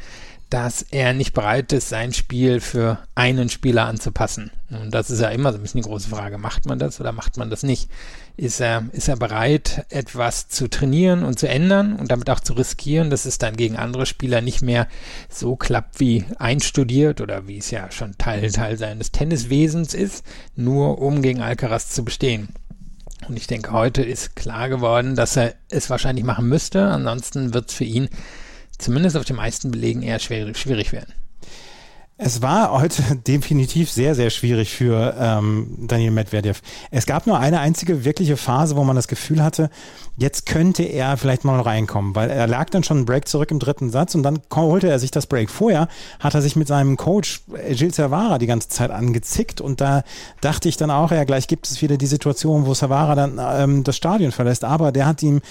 dass 0.52 0.82
er 0.92 1.14
nicht 1.14 1.32
bereit 1.32 1.72
ist, 1.72 1.88
sein 1.88 2.12
Spiel 2.12 2.60
für 2.60 3.00
einen 3.16 3.48
Spieler 3.48 3.86
anzupassen. 3.86 4.52
Und 4.70 4.94
das 4.94 5.10
ist 5.10 5.22
ja 5.22 5.30
immer 5.30 5.54
so 5.54 5.58
ein 5.58 5.62
bisschen 5.62 5.82
die 5.82 5.88
große 5.88 6.10
Frage. 6.10 6.38
Macht 6.38 6.66
man 6.66 6.78
das 6.78 7.00
oder 7.00 7.14
macht 7.14 7.38
man 7.38 7.50
das 7.50 7.64
nicht? 7.64 7.90
Ist 8.36 8.60
er, 8.60 8.84
ist 8.92 9.08
er 9.08 9.16
bereit, 9.16 9.86
etwas 9.90 10.50
zu 10.50 10.70
trainieren 10.70 11.24
und 11.24 11.40
zu 11.40 11.48
ändern 11.48 11.96
und 11.96 12.12
damit 12.12 12.30
auch 12.30 12.42
zu 12.42 12.52
riskieren, 12.52 13.10
dass 13.10 13.24
es 13.24 13.38
dann 13.38 13.56
gegen 13.56 13.78
andere 13.78 14.06
Spieler 14.06 14.42
nicht 14.42 14.62
mehr 14.62 14.90
so 15.30 15.56
klappt 15.56 16.02
wie 16.02 16.26
einstudiert 16.38 17.22
oder 17.22 17.48
wie 17.48 17.58
es 17.58 17.72
ja 17.72 17.90
schon 17.90 18.18
Teil, 18.18 18.52
Teil 18.52 18.78
seines 18.78 19.14
Tenniswesens 19.14 19.94
ist, 19.94 20.26
nur 20.58 21.02
um 21.02 21.22
gegen 21.22 21.42
Alcaraz 21.42 21.92
zu 21.92 22.04
bestehen? 22.04 22.50
Und 23.30 23.38
ich 23.38 23.48
denke, 23.48 23.72
heute 23.72 24.02
ist 24.04 24.36
klar 24.36 24.68
geworden, 24.68 25.16
dass 25.16 25.38
er 25.38 25.54
es 25.70 25.90
wahrscheinlich 25.90 26.26
machen 26.26 26.50
müsste. 26.50 26.88
Ansonsten 26.88 27.54
wird 27.54 27.70
es 27.70 27.76
für 27.76 27.86
ihn 27.86 28.10
zumindest 28.82 29.18
auf 29.18 29.26
den 29.26 29.36
meisten 29.36 29.72
Belegen 29.72 30.02
eher 30.02 30.20
schwierig, 30.20 30.58
schwierig 30.58 30.92
werden. 30.92 31.14
Es 32.24 32.44
war 32.44 32.72
heute 32.80 33.02
definitiv 33.28 33.90
sehr, 33.90 34.14
sehr 34.14 34.30
schwierig 34.30 34.70
für 34.72 35.16
ähm, 35.20 35.76
Daniel 35.88 36.12
Medvedev. 36.12 36.62
Es 36.92 37.08
gab 37.08 37.26
nur 37.26 37.40
eine 37.40 37.60
einzige 37.60 38.06
wirkliche 38.06 38.38
Phase, 38.38 38.76
wo 38.76 38.84
man 38.84 38.96
das 38.96 39.08
Gefühl 39.08 39.44
hatte, 39.44 39.72
jetzt 40.18 40.46
könnte 40.46 40.84
er 40.84 41.18
vielleicht 41.18 41.46
mal 41.46 41.60
reinkommen, 41.60 42.14
weil 42.14 42.30
er 42.30 42.46
lag 42.46 42.70
dann 42.70 42.84
schon 42.84 42.98
einen 42.98 43.06
Break 43.08 43.28
zurück 43.28 43.50
im 43.50 43.58
dritten 43.58 43.90
Satz 43.90 44.14
und 44.14 44.22
dann 44.22 44.40
holte 44.54 44.88
er 44.88 45.00
sich 45.00 45.10
das 45.10 45.26
Break. 45.26 45.50
Vorher 45.50 45.88
hat 46.20 46.36
er 46.36 46.44
sich 46.44 46.56
mit 46.56 46.68
seinem 46.68 46.96
Coach 46.96 47.42
äh, 47.56 47.74
Gilles 47.74 47.96
Servara 47.96 48.38
die 48.38 48.46
ganze 48.46 48.70
Zeit 48.70 48.92
angezickt 48.92 49.60
und 49.60 49.82
da 49.82 50.04
dachte 50.42 50.70
ich 50.70 50.78
dann 50.78 50.92
auch, 50.92 51.10
ja, 51.10 51.24
gleich 51.24 51.48
gibt 51.48 51.68
es 51.72 51.82
wieder 51.82 51.98
die 51.98 52.06
Situation, 52.06 52.68
wo 52.68 52.76
Servara 52.76 53.16
dann 53.16 53.40
ähm, 53.42 53.84
das 53.84 53.98
Stadion 53.98 54.32
verlässt, 54.32 54.64
aber 54.64 54.92
der 54.92 55.08
hat 55.08 55.24
ihm 55.24 55.42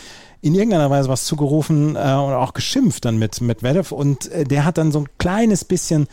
in 0.42 0.54
irgendeiner 0.54 0.90
Weise 0.90 1.08
was 1.08 1.24
zugerufen 1.24 1.96
äh, 1.96 1.98
und 1.98 2.32
auch 2.32 2.54
geschimpft 2.54 3.04
dann 3.04 3.18
mit 3.18 3.40
Medvedev 3.40 3.92
und 3.92 4.30
äh, 4.30 4.44
der 4.44 4.64
hat 4.64 4.78
dann 4.78 4.92
so 4.92 5.00
ein 5.00 5.08
kleines 5.18 5.64
bisschen 5.64 6.08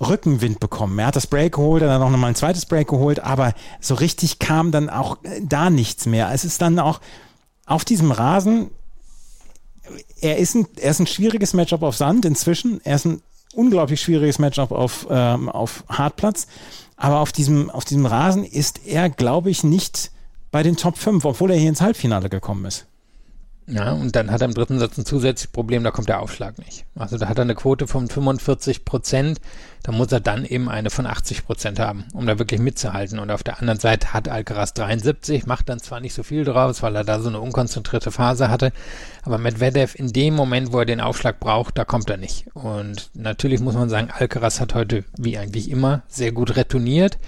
Rückenwind 0.00 0.60
bekommen. 0.60 0.98
Er 0.98 1.06
hat 1.06 1.16
das 1.16 1.26
Break 1.26 1.54
geholt, 1.54 1.82
er 1.82 1.92
hat 1.92 2.00
dann 2.00 2.12
noch 2.12 2.18
mal 2.18 2.28
ein 2.28 2.34
zweites 2.34 2.64
Break 2.66 2.88
geholt, 2.88 3.20
aber 3.20 3.52
so 3.80 3.94
richtig 3.94 4.38
kam 4.38 4.70
dann 4.70 4.88
auch 4.88 5.22
äh, 5.24 5.40
da 5.42 5.68
nichts 5.68 6.06
mehr. 6.06 6.30
Es 6.32 6.44
ist 6.44 6.62
dann 6.62 6.78
auch 6.78 7.00
auf 7.66 7.84
diesem 7.84 8.10
Rasen, 8.10 8.70
er 10.20 10.38
ist 10.38 10.54
ein, 10.54 10.66
er 10.76 10.90
ist 10.90 11.00
ein 11.00 11.06
schwieriges 11.06 11.52
Matchup 11.52 11.82
auf 11.82 11.96
Sand 11.96 12.24
inzwischen, 12.24 12.80
er 12.84 12.96
ist 12.96 13.04
ein 13.04 13.22
unglaublich 13.54 14.00
schwieriges 14.00 14.38
Matchup 14.38 14.72
auf, 14.72 15.06
ähm, 15.10 15.48
auf 15.48 15.84
Hartplatz, 15.88 16.46
aber 16.96 17.20
auf 17.20 17.32
diesem, 17.32 17.70
auf 17.70 17.84
diesem 17.84 18.06
Rasen 18.06 18.44
ist 18.44 18.86
er, 18.86 19.10
glaube 19.10 19.50
ich, 19.50 19.64
nicht 19.64 20.10
bei 20.50 20.62
den 20.62 20.76
Top 20.76 20.96
5, 20.96 21.24
obwohl 21.24 21.50
er 21.50 21.58
hier 21.58 21.68
ins 21.68 21.80
Halbfinale 21.80 22.28
gekommen 22.28 22.64
ist. 22.64 22.86
Ja, 23.70 23.92
und 23.92 24.16
dann 24.16 24.32
hat 24.32 24.40
er 24.42 24.48
im 24.48 24.54
dritten 24.54 24.80
Satz 24.80 24.98
ein 24.98 25.04
zusätzliches 25.04 25.52
Problem, 25.52 25.84
da 25.84 25.92
kommt 25.92 26.08
der 26.08 26.20
Aufschlag 26.20 26.58
nicht. 26.58 26.84
Also 26.96 27.18
da 27.18 27.28
hat 27.28 27.38
er 27.38 27.42
eine 27.42 27.54
Quote 27.54 27.86
von 27.86 28.08
45 28.08 28.84
Prozent, 28.84 29.40
da 29.84 29.92
muss 29.92 30.10
er 30.10 30.20
dann 30.20 30.44
eben 30.44 30.68
eine 30.68 30.90
von 30.90 31.06
80 31.06 31.46
Prozent 31.46 31.78
haben, 31.78 32.04
um 32.12 32.26
da 32.26 32.38
wirklich 32.38 32.60
mitzuhalten. 32.60 33.18
Und 33.20 33.30
auf 33.30 33.44
der 33.44 33.60
anderen 33.60 33.78
Seite 33.78 34.12
hat 34.12 34.28
Alcaraz 34.28 34.74
73, 34.74 35.46
macht 35.46 35.68
dann 35.68 35.78
zwar 35.78 36.00
nicht 36.00 36.14
so 36.14 36.22
viel 36.22 36.44
draus, 36.44 36.82
weil 36.82 36.96
er 36.96 37.04
da 37.04 37.20
so 37.20 37.28
eine 37.28 37.40
unkonzentrierte 37.40 38.10
Phase 38.10 38.50
hatte, 38.50 38.72
aber 39.22 39.38
Medvedev 39.38 39.94
in 39.94 40.12
dem 40.12 40.34
Moment, 40.34 40.72
wo 40.72 40.80
er 40.80 40.86
den 40.86 41.00
Aufschlag 41.00 41.38
braucht, 41.38 41.78
da 41.78 41.84
kommt 41.84 42.10
er 42.10 42.16
nicht. 42.16 42.46
Und 42.54 43.10
natürlich 43.14 43.60
muss 43.60 43.74
man 43.74 43.88
sagen, 43.88 44.10
Alcaraz 44.10 44.60
hat 44.60 44.74
heute, 44.74 45.04
wie 45.16 45.38
eigentlich 45.38 45.70
immer, 45.70 46.02
sehr 46.08 46.32
gut 46.32 46.56
retourniert. 46.56 47.18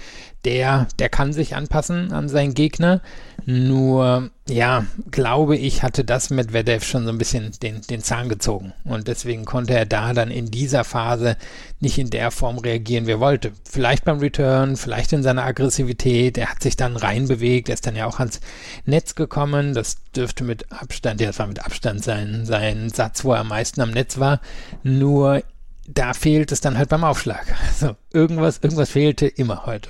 Der, 0.45 0.87
der 0.99 1.09
kann 1.09 1.31
sich 1.31 1.55
anpassen 1.55 2.11
an 2.11 2.27
seinen 2.27 2.53
Gegner. 2.53 3.01
Nur, 3.45 4.29
ja, 4.47 4.85
glaube 5.11 5.57
ich, 5.57 5.83
hatte 5.83 6.03
das 6.03 6.29
mit 6.29 6.51
Medvedev 6.51 6.85
schon 6.85 7.05
so 7.05 7.09
ein 7.09 7.17
bisschen 7.17 7.51
den, 7.61 7.81
den 7.81 8.01
Zahn 8.01 8.29
gezogen. 8.29 8.73
Und 8.83 9.07
deswegen 9.07 9.45
konnte 9.45 9.73
er 9.73 9.85
da 9.85 10.13
dann 10.13 10.31
in 10.31 10.51
dieser 10.51 10.83
Phase 10.83 11.37
nicht 11.79 11.97
in 11.97 12.09
der 12.09 12.31
Form 12.31 12.57
reagieren, 12.57 13.07
wie 13.07 13.11
er 13.11 13.19
wollte. 13.19 13.51
Vielleicht 13.69 14.05
beim 14.05 14.19
Return, 14.19 14.75
vielleicht 14.77 15.13
in 15.13 15.23
seiner 15.23 15.43
Aggressivität. 15.43 16.37
Er 16.37 16.51
hat 16.51 16.61
sich 16.63 16.75
dann 16.75 16.95
reinbewegt. 16.95 17.69
Er 17.69 17.75
ist 17.75 17.87
dann 17.87 17.95
ja 17.95 18.05
auch 18.05 18.19
ans 18.19 18.39
Netz 18.85 19.15
gekommen. 19.15 19.73
Das 19.73 19.97
dürfte 20.15 20.43
mit 20.43 20.71
Abstand, 20.71 21.21
ja, 21.21 21.27
das 21.27 21.39
war 21.39 21.47
mit 21.47 21.65
Abstand 21.65 22.03
sein, 22.03 22.45
sein 22.45 22.89
Satz, 22.89 23.23
wo 23.23 23.33
er 23.33 23.39
am 23.39 23.49
meisten 23.49 23.81
am 23.81 23.91
Netz 23.91 24.19
war. 24.19 24.41
Nur, 24.83 25.43
da 25.87 26.13
fehlt 26.13 26.51
es 26.51 26.61
dann 26.61 26.77
halt 26.77 26.89
beim 26.89 27.03
Aufschlag. 27.03 27.45
Also 27.67 27.95
irgendwas, 28.13 28.59
irgendwas 28.59 28.91
fehlte 28.91 29.25
immer 29.25 29.65
heute. 29.65 29.89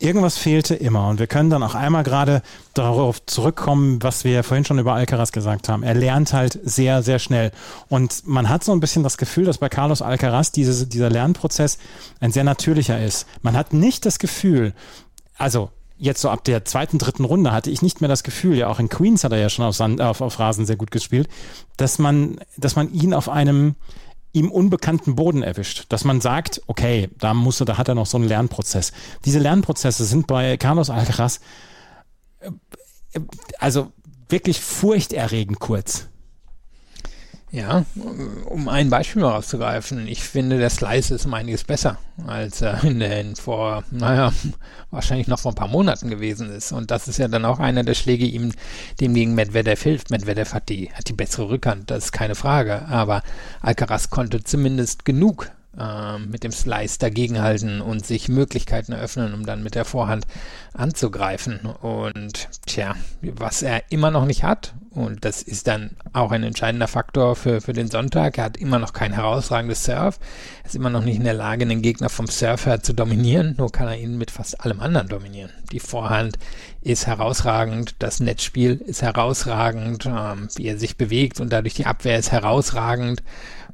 Irgendwas 0.00 0.38
fehlte 0.38 0.74
immer 0.74 1.08
und 1.08 1.18
wir 1.18 1.26
können 1.26 1.50
dann 1.50 1.62
auch 1.62 1.74
einmal 1.74 2.04
gerade 2.04 2.40
darauf 2.72 3.24
zurückkommen, 3.26 4.02
was 4.02 4.24
wir 4.24 4.42
vorhin 4.42 4.64
schon 4.64 4.78
über 4.78 4.94
Alcaraz 4.94 5.30
gesagt 5.30 5.68
haben. 5.68 5.82
Er 5.82 5.94
lernt 5.94 6.32
halt 6.32 6.58
sehr, 6.64 7.02
sehr 7.02 7.18
schnell 7.18 7.52
und 7.88 8.26
man 8.26 8.48
hat 8.48 8.64
so 8.64 8.72
ein 8.72 8.80
bisschen 8.80 9.02
das 9.02 9.18
Gefühl, 9.18 9.44
dass 9.44 9.58
bei 9.58 9.68
Carlos 9.68 10.00
Alcaraz 10.00 10.52
diese, 10.52 10.86
dieser 10.86 11.10
Lernprozess 11.10 11.76
ein 12.18 12.32
sehr 12.32 12.44
natürlicher 12.44 12.98
ist. 12.98 13.26
Man 13.42 13.54
hat 13.54 13.74
nicht 13.74 14.06
das 14.06 14.18
Gefühl, 14.18 14.72
also 15.36 15.70
jetzt 15.98 16.22
so 16.22 16.30
ab 16.30 16.44
der 16.44 16.64
zweiten, 16.64 16.96
dritten 16.96 17.24
Runde 17.24 17.52
hatte 17.52 17.70
ich 17.70 17.82
nicht 17.82 18.00
mehr 18.00 18.08
das 18.08 18.22
Gefühl, 18.22 18.56
ja 18.56 18.68
auch 18.68 18.80
in 18.80 18.88
Queens 18.88 19.22
hat 19.22 19.32
er 19.32 19.38
ja 19.38 19.50
schon 19.50 19.66
auf, 19.66 19.76
Sand, 19.76 20.00
auf, 20.00 20.22
auf 20.22 20.38
Rasen 20.38 20.64
sehr 20.64 20.76
gut 20.76 20.90
gespielt, 20.90 21.28
dass 21.76 21.98
man, 21.98 22.40
dass 22.56 22.74
man 22.74 22.90
ihn 22.92 23.12
auf 23.12 23.28
einem 23.28 23.74
ihm 24.32 24.50
unbekannten 24.50 25.16
Boden 25.16 25.42
erwischt, 25.42 25.86
dass 25.88 26.04
man 26.04 26.20
sagt, 26.20 26.62
okay, 26.66 27.08
da 27.18 27.34
musste, 27.34 27.64
da 27.64 27.78
hat 27.78 27.88
er 27.88 27.94
noch 27.94 28.06
so 28.06 28.16
einen 28.16 28.28
Lernprozess. 28.28 28.92
Diese 29.24 29.38
Lernprozesse 29.38 30.04
sind 30.04 30.26
bei 30.26 30.56
Carlos 30.56 30.90
Alcaraz 30.90 31.40
äh, 32.40 32.50
also 33.58 33.92
wirklich 34.28 34.60
furchterregend 34.60 35.58
kurz. 35.58 36.09
Ja, 37.52 37.84
um 38.44 38.68
ein 38.68 38.90
Beispiel 38.90 39.22
mal 39.22 39.32
rauszugreifen, 39.32 40.06
ich 40.06 40.22
finde, 40.22 40.58
der 40.58 40.70
Slice 40.70 41.16
ist 41.16 41.26
um 41.26 41.34
einiges 41.34 41.64
besser, 41.64 41.98
als 42.24 42.62
er 42.62 42.84
in 42.84 43.00
den 43.00 43.34
vor, 43.34 43.82
naja, 43.90 44.32
wahrscheinlich 44.92 45.26
noch 45.26 45.40
vor 45.40 45.50
ein 45.50 45.56
paar 45.56 45.66
Monaten 45.66 46.10
gewesen 46.10 46.48
ist. 46.52 46.70
Und 46.70 46.92
das 46.92 47.08
ist 47.08 47.18
ja 47.18 47.26
dann 47.26 47.44
auch 47.44 47.58
einer 47.58 47.82
der 47.82 47.94
Schläge, 47.94 48.24
ihm, 48.24 48.52
dem 49.00 49.14
gegen 49.14 49.34
Medvedev 49.34 49.82
hilft. 49.82 50.10
Medvedev 50.10 50.54
hat 50.54 50.68
die, 50.68 50.92
hat 50.92 51.08
die 51.08 51.12
bessere 51.12 51.48
Rückhand, 51.48 51.90
das 51.90 52.06
ist 52.06 52.12
keine 52.12 52.36
Frage. 52.36 52.86
Aber 52.86 53.22
Alcaraz 53.62 54.10
konnte 54.10 54.44
zumindest 54.44 55.04
genug 55.04 55.50
äh, 55.78 56.18
mit 56.18 56.42
dem 56.44 56.52
Slice 56.52 56.98
dagegenhalten 56.98 57.80
und 57.80 58.04
sich 58.04 58.28
Möglichkeiten 58.28 58.92
eröffnen, 58.92 59.34
um 59.34 59.46
dann 59.46 59.62
mit 59.62 59.74
der 59.74 59.84
Vorhand 59.84 60.26
anzugreifen. 60.72 61.60
Und 61.60 62.48
tja, 62.66 62.94
was 63.22 63.62
er 63.62 63.82
immer 63.90 64.10
noch 64.10 64.24
nicht 64.24 64.42
hat, 64.42 64.74
und 64.90 65.24
das 65.24 65.42
ist 65.42 65.68
dann 65.68 65.90
auch 66.12 66.32
ein 66.32 66.42
entscheidender 66.42 66.88
Faktor 66.88 67.36
für, 67.36 67.60
für 67.60 67.72
den 67.72 67.88
Sonntag, 67.88 68.38
er 68.38 68.44
hat 68.44 68.56
immer 68.56 68.80
noch 68.80 68.92
kein 68.92 69.12
herausragendes 69.12 69.84
Surf, 69.84 70.18
er 70.62 70.66
ist 70.66 70.74
immer 70.74 70.90
noch 70.90 71.04
nicht 71.04 71.16
in 71.16 71.24
der 71.24 71.34
Lage, 71.34 71.64
den 71.64 71.82
Gegner 71.82 72.08
vom 72.08 72.26
Surf 72.26 72.66
her 72.66 72.82
zu 72.82 72.92
dominieren, 72.92 73.54
nur 73.56 73.70
kann 73.70 73.86
er 73.86 73.96
ihn 73.96 74.18
mit 74.18 74.32
fast 74.32 74.60
allem 74.60 74.80
anderen 74.80 75.08
dominieren. 75.08 75.52
Die 75.70 75.78
Vorhand 75.78 76.38
ist 76.82 77.06
herausragend, 77.06 77.94
das 78.00 78.18
Netzspiel 78.18 78.82
ist 78.84 79.02
herausragend, 79.02 80.06
ähm, 80.06 80.48
wie 80.56 80.66
er 80.66 80.78
sich 80.78 80.96
bewegt 80.96 81.38
und 81.38 81.52
dadurch 81.52 81.74
die 81.74 81.86
Abwehr 81.86 82.18
ist 82.18 82.32
herausragend 82.32 83.22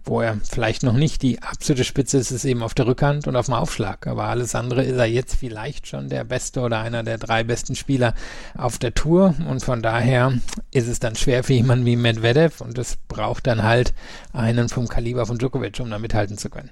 wo 0.06 0.20
er 0.20 0.38
vielleicht 0.42 0.82
noch 0.82 0.92
nicht 0.92 1.22
die 1.22 1.42
absolute 1.42 1.84
Spitze 1.84 2.18
ist, 2.18 2.30
ist 2.30 2.44
eben 2.44 2.62
auf 2.62 2.74
der 2.74 2.86
Rückhand 2.86 3.26
und 3.26 3.36
auf 3.36 3.46
dem 3.46 3.54
Aufschlag. 3.54 4.06
Aber 4.06 4.24
alles 4.24 4.54
andere 4.54 4.84
ist 4.84 4.96
er 4.96 5.06
jetzt 5.06 5.36
vielleicht 5.36 5.88
schon 5.88 6.08
der 6.08 6.24
beste 6.24 6.60
oder 6.60 6.80
einer 6.80 7.02
der 7.02 7.18
drei 7.18 7.44
besten 7.44 7.74
Spieler 7.74 8.14
auf 8.56 8.78
der 8.78 8.94
Tour. 8.94 9.34
Und 9.48 9.64
von 9.64 9.82
daher 9.82 10.32
ist 10.70 10.88
es 10.88 11.00
dann 11.00 11.16
schwer 11.16 11.44
für 11.44 11.54
jemanden 11.54 11.84
wie 11.86 11.96
Medvedev 11.96 12.60
und 12.60 12.78
es 12.78 12.96
braucht 13.08 13.46
dann 13.46 13.62
halt 13.62 13.92
einen 14.32 14.68
vom 14.68 14.88
Kaliber 14.88 15.26
von 15.26 15.38
Djokovic, 15.38 15.80
um 15.80 15.90
da 15.90 15.98
mithalten 15.98 16.38
zu 16.38 16.50
können. 16.50 16.70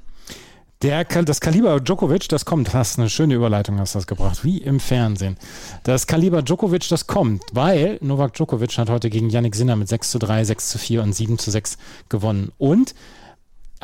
Der, 0.83 1.05
das 1.05 1.41
Kaliber 1.41 1.81
Djokovic, 1.81 2.29
das 2.29 2.45
kommt, 2.45 2.75
hast 2.75 2.99
eine 2.99 3.09
schöne 3.09 3.35
Überleitung, 3.35 3.79
hast 3.79 3.95
das 3.95 4.07
gebracht, 4.07 4.45
wie 4.45 4.59
im 4.59 4.81
Fernsehen. 4.81 5.39
Das 5.83 6.07
Kaliber 6.07 6.43
Djokovic, 6.43 6.87
das 6.91 7.07
kommt, 7.07 7.43
weil 7.53 7.97
Novak 8.03 8.35
Djokovic 8.35 8.77
hat 8.77 8.91
heute 8.91 9.09
gegen 9.09 9.31
Yannick 9.31 9.55
Sinner 9.55 9.77
mit 9.77 9.89
6 9.89 10.11
zu 10.11 10.19
3, 10.19 10.45
6 10.45 10.69
zu 10.69 10.79
4 10.79 11.03
und 11.03 11.15
7 11.15 11.39
zu 11.39 11.51
6 11.51 11.79
gewonnen. 12.11 12.53
Und 12.59 12.95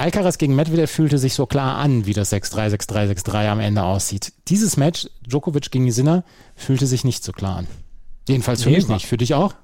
Alcaraz 0.01 0.39
gegen 0.39 0.55
Medvedev 0.57 0.91
fühlte 0.91 1.19
sich 1.19 1.35
so 1.35 1.47
klar 1.47 1.77
an, 1.77 2.07
wie 2.07 2.13
das 2.13 2.33
6-3, 2.33 2.75
6-3, 2.75 3.11
6-3 3.25 3.49
am 3.49 3.61
Ende 3.61 3.83
aussieht. 3.83 4.33
Dieses 4.49 4.77
Match, 4.77 5.09
Djokovic 5.27 5.71
gegen 5.71 5.91
Sinner, 5.93 6.25
fühlte 6.57 6.87
sich 6.87 7.05
nicht 7.05 7.23
so 7.23 7.33
klar 7.33 7.59
an. 7.59 7.67
Jedenfalls 8.29 8.63
für 8.63 8.71
nee, 8.71 8.77
mich 8.77 8.89
nicht. 8.89 9.07
Für 9.07 9.17
dich 9.17 9.35
auch? 9.35 9.55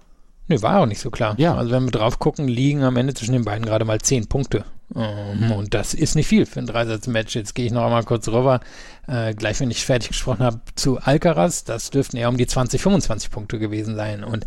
Nee, 0.48 0.62
war 0.62 0.80
auch 0.80 0.86
nicht 0.86 1.00
so 1.00 1.10
klar. 1.10 1.34
Ja. 1.38 1.56
Also 1.56 1.72
wenn 1.72 1.84
wir 1.84 1.90
drauf 1.90 2.18
gucken, 2.18 2.48
liegen 2.48 2.82
am 2.84 2.96
Ende 2.96 3.14
zwischen 3.14 3.32
den 3.32 3.44
beiden 3.44 3.64
gerade 3.64 3.84
mal 3.84 4.00
10 4.00 4.28
Punkte. 4.28 4.64
Um, 4.88 5.50
und 5.50 5.74
das 5.74 5.94
ist 5.94 6.14
nicht 6.14 6.28
viel 6.28 6.46
für 6.46 6.60
ein 6.60 6.66
Dreisatz-Match. 6.66 7.34
Jetzt 7.34 7.56
gehe 7.56 7.66
ich 7.66 7.72
noch 7.72 7.82
einmal 7.82 8.04
kurz 8.04 8.28
rüber, 8.28 8.60
äh, 9.08 9.34
gleich 9.34 9.58
wenn 9.58 9.70
ich 9.70 9.84
fertig 9.84 10.10
gesprochen 10.10 10.44
habe, 10.44 10.60
zu 10.76 10.98
Alcaraz. 10.98 11.64
Das 11.64 11.90
dürften 11.90 12.16
eher 12.16 12.28
um 12.28 12.36
die 12.36 12.46
20, 12.46 12.80
25 12.80 13.32
Punkte 13.32 13.58
gewesen 13.58 13.96
sein. 13.96 14.22
Und 14.22 14.44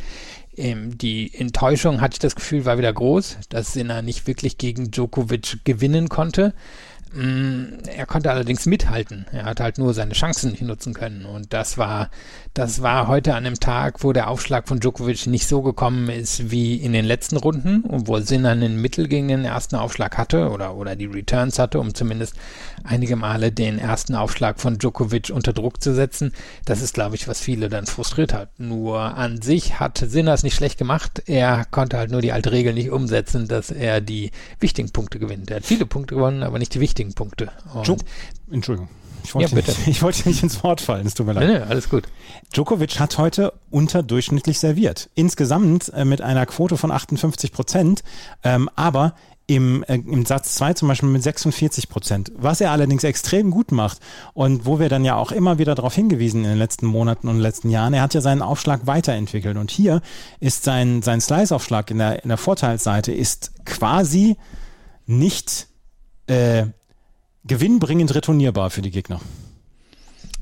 ähm, 0.60 0.98
die 0.98 1.34
Enttäuschung, 1.34 2.02
hatte 2.02 2.16
ich 2.16 2.20
das 2.20 2.36
Gefühl, 2.36 2.66
war 2.66 2.78
wieder 2.78 2.94
groß, 2.94 3.38
dass 3.50 3.74
Sinner 3.74 4.02
nicht 4.02 4.28
wirklich 4.28 4.58
gegen 4.58 4.92
Djokovic 4.92 5.60
gewinnen 5.64 6.10
konnte. 6.10 6.54
Mm, 7.14 7.80
er 7.88 8.06
konnte 8.06 8.30
allerdings 8.30 8.68
mithalten. 8.68 9.26
Er 9.32 9.46
hat 9.46 9.60
halt 9.60 9.80
nur 9.80 9.94
seine 9.94 10.14
Chancen 10.14 10.52
nicht 10.52 10.62
nutzen 10.62 10.94
können. 10.94 11.26
Und 11.26 11.54
das 11.54 11.78
war, 11.78 12.10
das 12.54 12.84
war 12.84 13.08
heute 13.08 13.34
an 13.34 13.46
einem 13.46 13.60
Tag, 13.60 14.04
wo 14.04 14.14
der 14.14 14.30
Aufschlag 14.30 14.68
von 14.68 14.80
Djokovic 14.80 15.26
nicht 15.26 15.48
so 15.48 15.62
gekommen 15.62 16.10
ist 16.10 16.52
wie 16.52 16.76
in 16.76 16.94
den 16.94 17.06
letzten 17.06 17.38
Runden, 17.38 17.84
obwohl 17.88 18.22
Sinner 18.22 18.52
einen 18.52 18.80
Mittel 18.80 19.08
gegen 19.08 19.28
den 19.28 19.44
ersten 19.44 19.76
Aufschlag 19.76 20.18
hatte 20.18 20.50
oder, 20.50 20.76
oder 20.76 20.96
die 20.96 21.06
Returns 21.06 21.58
hatte, 21.58 21.80
um 21.80 21.96
zumindest 21.96 22.36
einige 22.84 23.16
Male 23.16 23.52
den 23.52 23.80
ersten 23.80 24.14
Aufschlag 24.14 24.60
von 24.60 24.78
Djokovic 24.78 25.32
unter 25.34 25.54
Druck 25.54 25.82
zu 25.82 25.96
setzen. 25.96 26.32
Das 26.66 26.82
ist, 26.82 26.94
glaube 26.94 27.16
ich, 27.16 27.28
was 27.28 27.42
viele 27.42 27.70
dann 27.70 27.88
frustriert 27.88 28.34
hat. 28.34 28.60
Nur 28.60 29.00
an 29.00 29.42
sich 29.42 29.80
hat 29.80 29.98
Sinner 29.98 30.34
es 30.34 30.44
nicht 30.44 30.56
schlecht 30.56 30.78
gemacht. 30.78 31.24
Er 31.26 31.66
konnte 31.72 31.98
halt 31.98 32.12
nur 32.12 32.22
die 32.22 32.34
alte 32.34 32.52
Regel 32.52 32.74
nicht 32.74 32.92
umsetzen, 32.92 33.48
dass 33.48 33.72
er 33.72 34.00
die 34.00 34.32
wichtigen 34.60 34.92
Punkte 34.92 35.18
gewinnt. 35.18 35.50
Er 35.50 35.58
hat 35.58 35.66
viele 35.66 35.88
Punkte 35.88 36.16
gewonnen, 36.16 36.44
aber 36.44 36.60
nicht 36.60 36.76
die 36.76 36.80
wichtigen 36.80 36.99
wichtigen 37.00 37.14
Punkte. 37.14 37.52
Jo 37.84 37.96
Entschuldigung. 38.52 38.90
Ich 39.24 39.36
wollte, 39.36 39.52
ja, 39.52 39.56
nicht, 39.56 39.78
ich 39.88 40.02
wollte 40.02 40.28
nicht 40.28 40.44
ins 40.44 40.64
Wort 40.64 40.82
fallen, 40.82 41.06
es 41.06 41.14
tut 41.14 41.28
mir 41.28 41.34
leid. 41.34 41.48
Nee, 41.48 41.60
nee, 41.60 41.64
alles 41.64 41.90
gut. 41.90 42.04
Djokovic 42.54 43.00
hat 43.00 43.18
heute 43.18 43.54
unterdurchschnittlich 43.70 44.60
serviert. 44.60 45.10
Insgesamt 45.14 45.92
äh, 45.94 46.06
mit 46.06 46.22
einer 46.22 46.46
Quote 46.46 46.78
von 46.78 46.92
58 46.92 47.52
Prozent, 47.52 48.04
ähm, 48.44 48.70
aber 48.76 49.14
im, 49.46 49.84
äh, 49.84 49.96
im 49.96 50.26
Satz 50.26 50.56
2 50.56 50.74
zum 50.74 50.88
Beispiel 50.88 51.10
mit 51.10 51.22
46 51.22 51.90
Prozent. 51.90 52.32
Was 52.36 52.62
er 52.62 52.72
allerdings 52.72 53.04
extrem 53.04 53.52
gut 53.52 53.72
macht 53.72 54.00
und 54.34 54.66
wo 54.66 54.80
wir 54.80 54.90
dann 54.90 55.04
ja 55.04 55.16
auch 55.16 55.32
immer 55.32 55.58
wieder 55.58 55.76
darauf 55.76 55.94
hingewiesen 55.94 56.44
in 56.44 56.52
den 56.52 56.58
letzten 56.58 56.86
Monaten 56.86 57.28
und 57.28 57.40
letzten 57.40 57.70
Jahren, 57.70 57.94
er 57.94 58.04
hat 58.04 58.14
ja 58.14 58.22
seinen 58.22 58.42
Aufschlag 58.42 58.88
weiterentwickelt 58.88 59.58
und 59.58 59.70
hier 59.70 60.02
ist 60.40 60.64
sein, 60.64 61.02
sein 61.02 61.20
Slice-Aufschlag 61.20 61.92
in 61.92 61.98
der, 61.98 62.24
in 62.24 62.30
der 62.30 62.38
Vorteilsseite 62.38 63.12
ist 63.12 63.52
quasi 63.66 64.38
nicht 65.06 65.68
äh, 66.28 66.68
gewinnbringend 67.46 68.14
retournierbar 68.14 68.70
für 68.70 68.82
die 68.82 68.92
Gegner. 68.92 69.20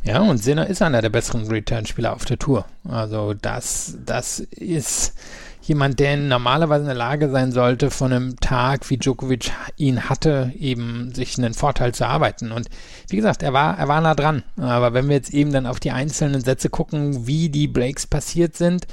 Ja, 0.04 0.22
und 0.22 0.38
Sinner 0.38 0.68
ist 0.68 0.82
einer 0.82 1.02
der 1.02 1.10
besseren 1.10 1.48
Return-Spieler 1.48 2.14
auf 2.14 2.24
der 2.24 2.40
Tour. 2.40 2.66
Also 2.88 3.34
das, 3.34 3.98
das 4.06 4.40
ist 4.40 5.14
jemand, 5.62 6.00
der 6.00 6.16
normalerweise 6.16 6.84
in 6.84 6.88
der 6.88 6.96
Lage 6.96 7.30
sein 7.30 7.52
sollte, 7.52 7.92
von 7.92 8.14
einem 8.14 8.40
Tag, 8.40 8.90
wie 8.90 8.98
Djokovic 8.98 9.52
ihn 9.76 10.10
hatte, 10.10 10.54
eben 10.58 11.14
sich 11.14 11.38
einen 11.38 11.54
Vorteil 11.54 11.94
zu 11.94 12.06
erarbeiten. 12.06 12.54
Und 12.54 12.70
wie 13.10 13.18
gesagt, 13.18 13.44
er 13.44 13.52
war, 13.52 13.78
er 13.78 13.90
war 13.90 14.00
nah 14.00 14.16
dran. 14.16 14.44
Aber 14.56 14.94
wenn 14.94 15.10
wir 15.10 15.18
jetzt 15.18 15.34
eben 15.34 15.52
dann 15.52 15.66
auf 15.66 15.82
die 15.82 15.92
einzelnen 15.92 16.40
Sätze 16.42 16.70
gucken, 16.70 17.28
wie 17.28 17.50
die 17.50 17.68
Breaks 17.68 18.08
passiert 18.08 18.56
sind, 18.56 18.88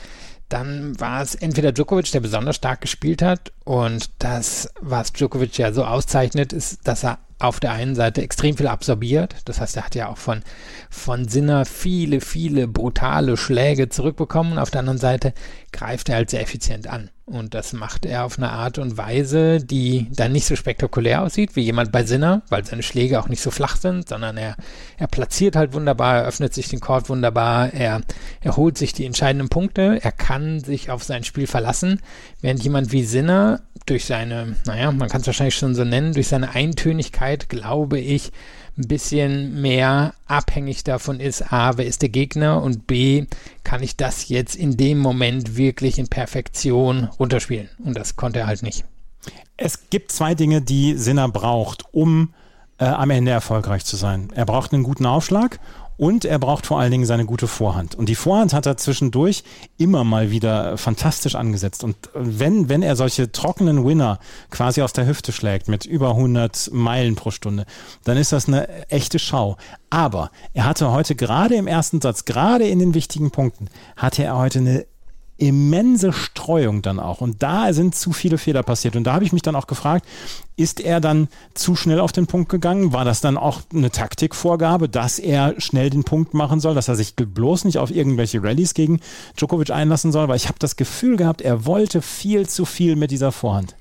dann 0.49 0.99
war 1.01 1.23
es 1.23 1.37
entweder 1.37 1.73
Djokovic, 1.73 2.11
der 2.11 2.21
besonders 2.21 2.57
stark 2.57 2.81
gespielt 2.81 3.23
hat 3.23 3.53
und 3.65 4.11
das, 4.19 4.71
was 4.81 5.13
Djokovic 5.13 5.57
ja 5.59 5.73
so 5.73 5.85
auszeichnet, 5.85 6.53
ist, 6.53 6.87
dass 6.87 7.05
er 7.05 7.19
auf 7.47 7.61
der 7.61 7.73
einen 7.73 7.95
Seite 7.95 8.23
extrem 8.23 8.57
viel 8.57 8.67
absorbiert. 8.67 9.37
Das 9.45 9.61
heißt, 9.61 9.77
er 9.77 9.85
hat 9.85 9.95
ja 9.95 10.09
auch 10.09 10.19
von, 10.19 10.43
von 10.91 11.29
Sinner 11.29 11.65
viele, 11.65 12.21
viele 12.21 12.69
brutale 12.69 13.37
Schläge 13.37 13.89
zurückbekommen. 13.89 14.59
Auf 14.59 14.71
der 14.71 14.81
anderen 14.81 14.99
Seite 14.99 15.33
greift 15.75 16.09
er 16.09 16.17
halt 16.17 16.31
sehr 16.31 16.41
effizient 16.41 16.87
an. 16.87 17.11
Und 17.27 17.55
das 17.55 17.73
macht 17.73 18.05
er 18.05 18.25
auf 18.25 18.39
eine 18.39 18.51
Art 18.51 18.79
und 18.79 18.97
Weise, 18.97 19.59
die 19.59 20.09
dann 20.13 20.33
nicht 20.33 20.47
so 20.47 20.57
spektakulär 20.57 21.23
aussieht 21.23 21.57
wie 21.57 21.63
jemand 21.63 21.91
bei 21.91 22.05
Sinner, 22.05 22.43
weil 22.51 22.65
seine 22.65 22.83
Schläge 22.83 23.19
auch 23.19 23.29
nicht 23.29 23.41
so 23.41 23.51
flach 23.51 23.77
sind, 23.77 24.09
sondern 24.09 24.37
er, 24.37 24.57
er 24.99 25.07
platziert 25.07 25.57
halt 25.57 25.73
wunderbar, 25.73 26.19
er 26.19 26.27
öffnet 26.27 26.53
sich 26.53 26.69
den 26.69 26.81
Court 26.81 27.09
wunderbar, 27.09 27.73
er, 27.73 28.03
er 28.43 28.57
holt 28.57 28.77
sich 28.77 28.93
die 28.93 29.07
entscheidenden 29.07 29.49
Punkte, 29.49 29.99
er 30.03 30.13
kann 30.13 30.61
sich 30.61 30.91
auf 30.91 31.03
sein 31.03 31.25
Spiel 31.25 31.47
verlassen, 31.47 32.01
während 32.43 32.63
jemand 32.63 32.93
wie 32.93 33.05
Sinner 33.05 33.63
durch 33.87 34.05
seine, 34.05 34.57
naja, 34.67 34.93
man 34.93 35.09
kann 35.09 35.23
es 35.23 35.27
wahrscheinlich 35.27 35.57
schon 35.57 35.75
so 35.75 35.85
nennen, 35.85 36.13
durch 36.13 36.29
seine 36.29 36.51
Eintönigkeit, 36.51 37.49
glaube 37.49 37.99
ich, 37.99 38.33
ein 38.77 38.89
bisschen 38.89 39.61
mehr 39.61 40.15
abhängig 40.27 40.85
davon 40.85 41.21
ist, 41.21 41.53
a, 41.53 41.77
wer 41.77 41.87
ist 41.87 42.03
der 42.03 42.09
Gegner 42.09 42.63
und 42.63 42.87
b, 42.87 43.27
kann 43.63 43.83
ich 43.83 43.97
das 43.97 44.29
jetzt 44.29 44.57
in 44.57 44.77
dem 44.77 44.99
Moment 44.99 45.57
wirklich 45.57 45.99
in 45.99 46.09
Perfektion 46.09 47.05
runterspielen. 47.19 47.69
Und 47.85 47.97
das 47.97 48.17
konnte 48.17 48.41
er 48.41 48.47
halt 48.47 48.63
nicht. 48.63 48.85
Es 49.57 49.91
gibt 49.91 50.11
zwei 50.11 50.35
Dinge, 50.35 50.61
die 50.61 50.97
Sinner 50.97 51.29
braucht, 51.29 51.85
um 51.93 52.35
äh, 52.79 52.85
am 52.87 53.11
Ende 53.11 53.31
erfolgreich 53.31 53.85
zu 53.85 53.97
sein. 53.97 54.29
Er 54.35 54.45
braucht 54.45 54.73
einen 54.73 54.83
guten 54.83 55.07
Aufschlag 55.07 55.61
und 55.97 56.25
er 56.25 56.39
braucht 56.39 56.67
vor 56.67 56.81
allen 56.81 56.91
Dingen 56.91 57.07
seine 57.07 57.25
gute 57.25 57.47
Vorhand. 57.47 57.95
Und 57.95 58.09
die 58.09 58.15
Vorhand 58.15 58.53
hat 58.53 58.67
er 58.67 58.77
zwischendurch 58.77 59.45
immer 59.77 60.05
mal 60.05 60.31
wieder 60.31 60.77
fantastisch 60.77 61.35
angesetzt. 61.35 61.85
Und 61.85 61.97
wenn, 62.15 62.69
wenn 62.69 62.83
er 62.83 62.97
solche 62.97 63.31
trockenen 63.31 63.85
Winner 63.87 64.19
quasi 64.51 64.83
aus 64.83 64.93
der 64.93 65.07
Hüfte 65.07 65.33
schlägt 65.33 65.69
mit 65.69 65.85
über 65.85 66.11
100 66.11 66.71
Meilen 66.73 67.15
pro 67.15 67.31
Stunde, 67.31 67.65
dann 68.05 68.17
ist 68.17 68.33
das 68.33 68.49
eine 68.49 68.89
echte 68.91 69.19
Schau. 69.19 69.57
Aber 69.91 70.31
er 70.53 70.65
hatte 70.65 70.91
heute 70.91 71.15
gerade 71.15 71.55
im 71.55 71.67
ersten 71.67 72.01
Satz, 72.01 72.25
gerade 72.25 72.67
in 72.67 72.79
den 72.79 72.95
wichtigen 72.95 73.31
Punkten, 73.31 73.69
hatte 73.97 74.25
er 74.25 74.37
heute 74.37 74.59
eine 74.59 74.87
immense 75.37 76.13
Streuung 76.13 76.83
dann 76.83 77.01
auch. 77.01 77.21
Und 77.21 77.43
da 77.43 77.73
sind 77.73 77.95
zu 77.95 78.13
viele 78.13 78.39
Fehler 78.39 78.63
passiert. 78.63 78.97
Und 78.97 79.05
da 79.05 79.15
habe 79.15 79.25
ich 79.25 79.33
mich 79.33 79.43
dann 79.43 79.57
auch 79.57 79.67
gefragt, 79.67 80.07
ist 80.57 80.81
er 80.81 81.01
dann 81.01 81.29
zu 81.55 81.75
schnell 81.75 81.99
auf 81.99 82.13
den 82.13 82.27
Punkt 82.27 82.49
gegangen? 82.49 82.93
War 82.93 83.05
das 83.05 83.21
dann 83.21 83.37
auch 83.37 83.63
eine 83.73 83.91
Taktikvorgabe, 83.91 84.89
dass 84.89 85.19
er 85.19 85.61
schnell 85.61 85.91
den 85.91 86.05
Punkt 86.05 86.35
machen 86.35 86.61
soll, 86.61 86.75
dass 86.75 86.89
er 86.89 86.95
sich 86.95 87.17
bloß 87.17 87.65
nicht 87.65 87.79
auf 87.79 87.91
irgendwelche 87.91 88.43
Rallyes 88.43 88.75
gegen 88.75 89.01
Djokovic 89.37 89.71
einlassen 89.71 90.13
soll? 90.13 90.29
Weil 90.29 90.37
ich 90.37 90.47
habe 90.47 90.59
das 90.61 90.77
Gefühl 90.77 91.17
gehabt, 91.17 91.43
er 91.43 91.67
wollte 91.67 92.01
viel 92.01 92.49
zu 92.49 92.65
viel 92.65 92.95
mit 92.95 93.11
dieser 93.11 93.33
Vorhand. 93.33 93.75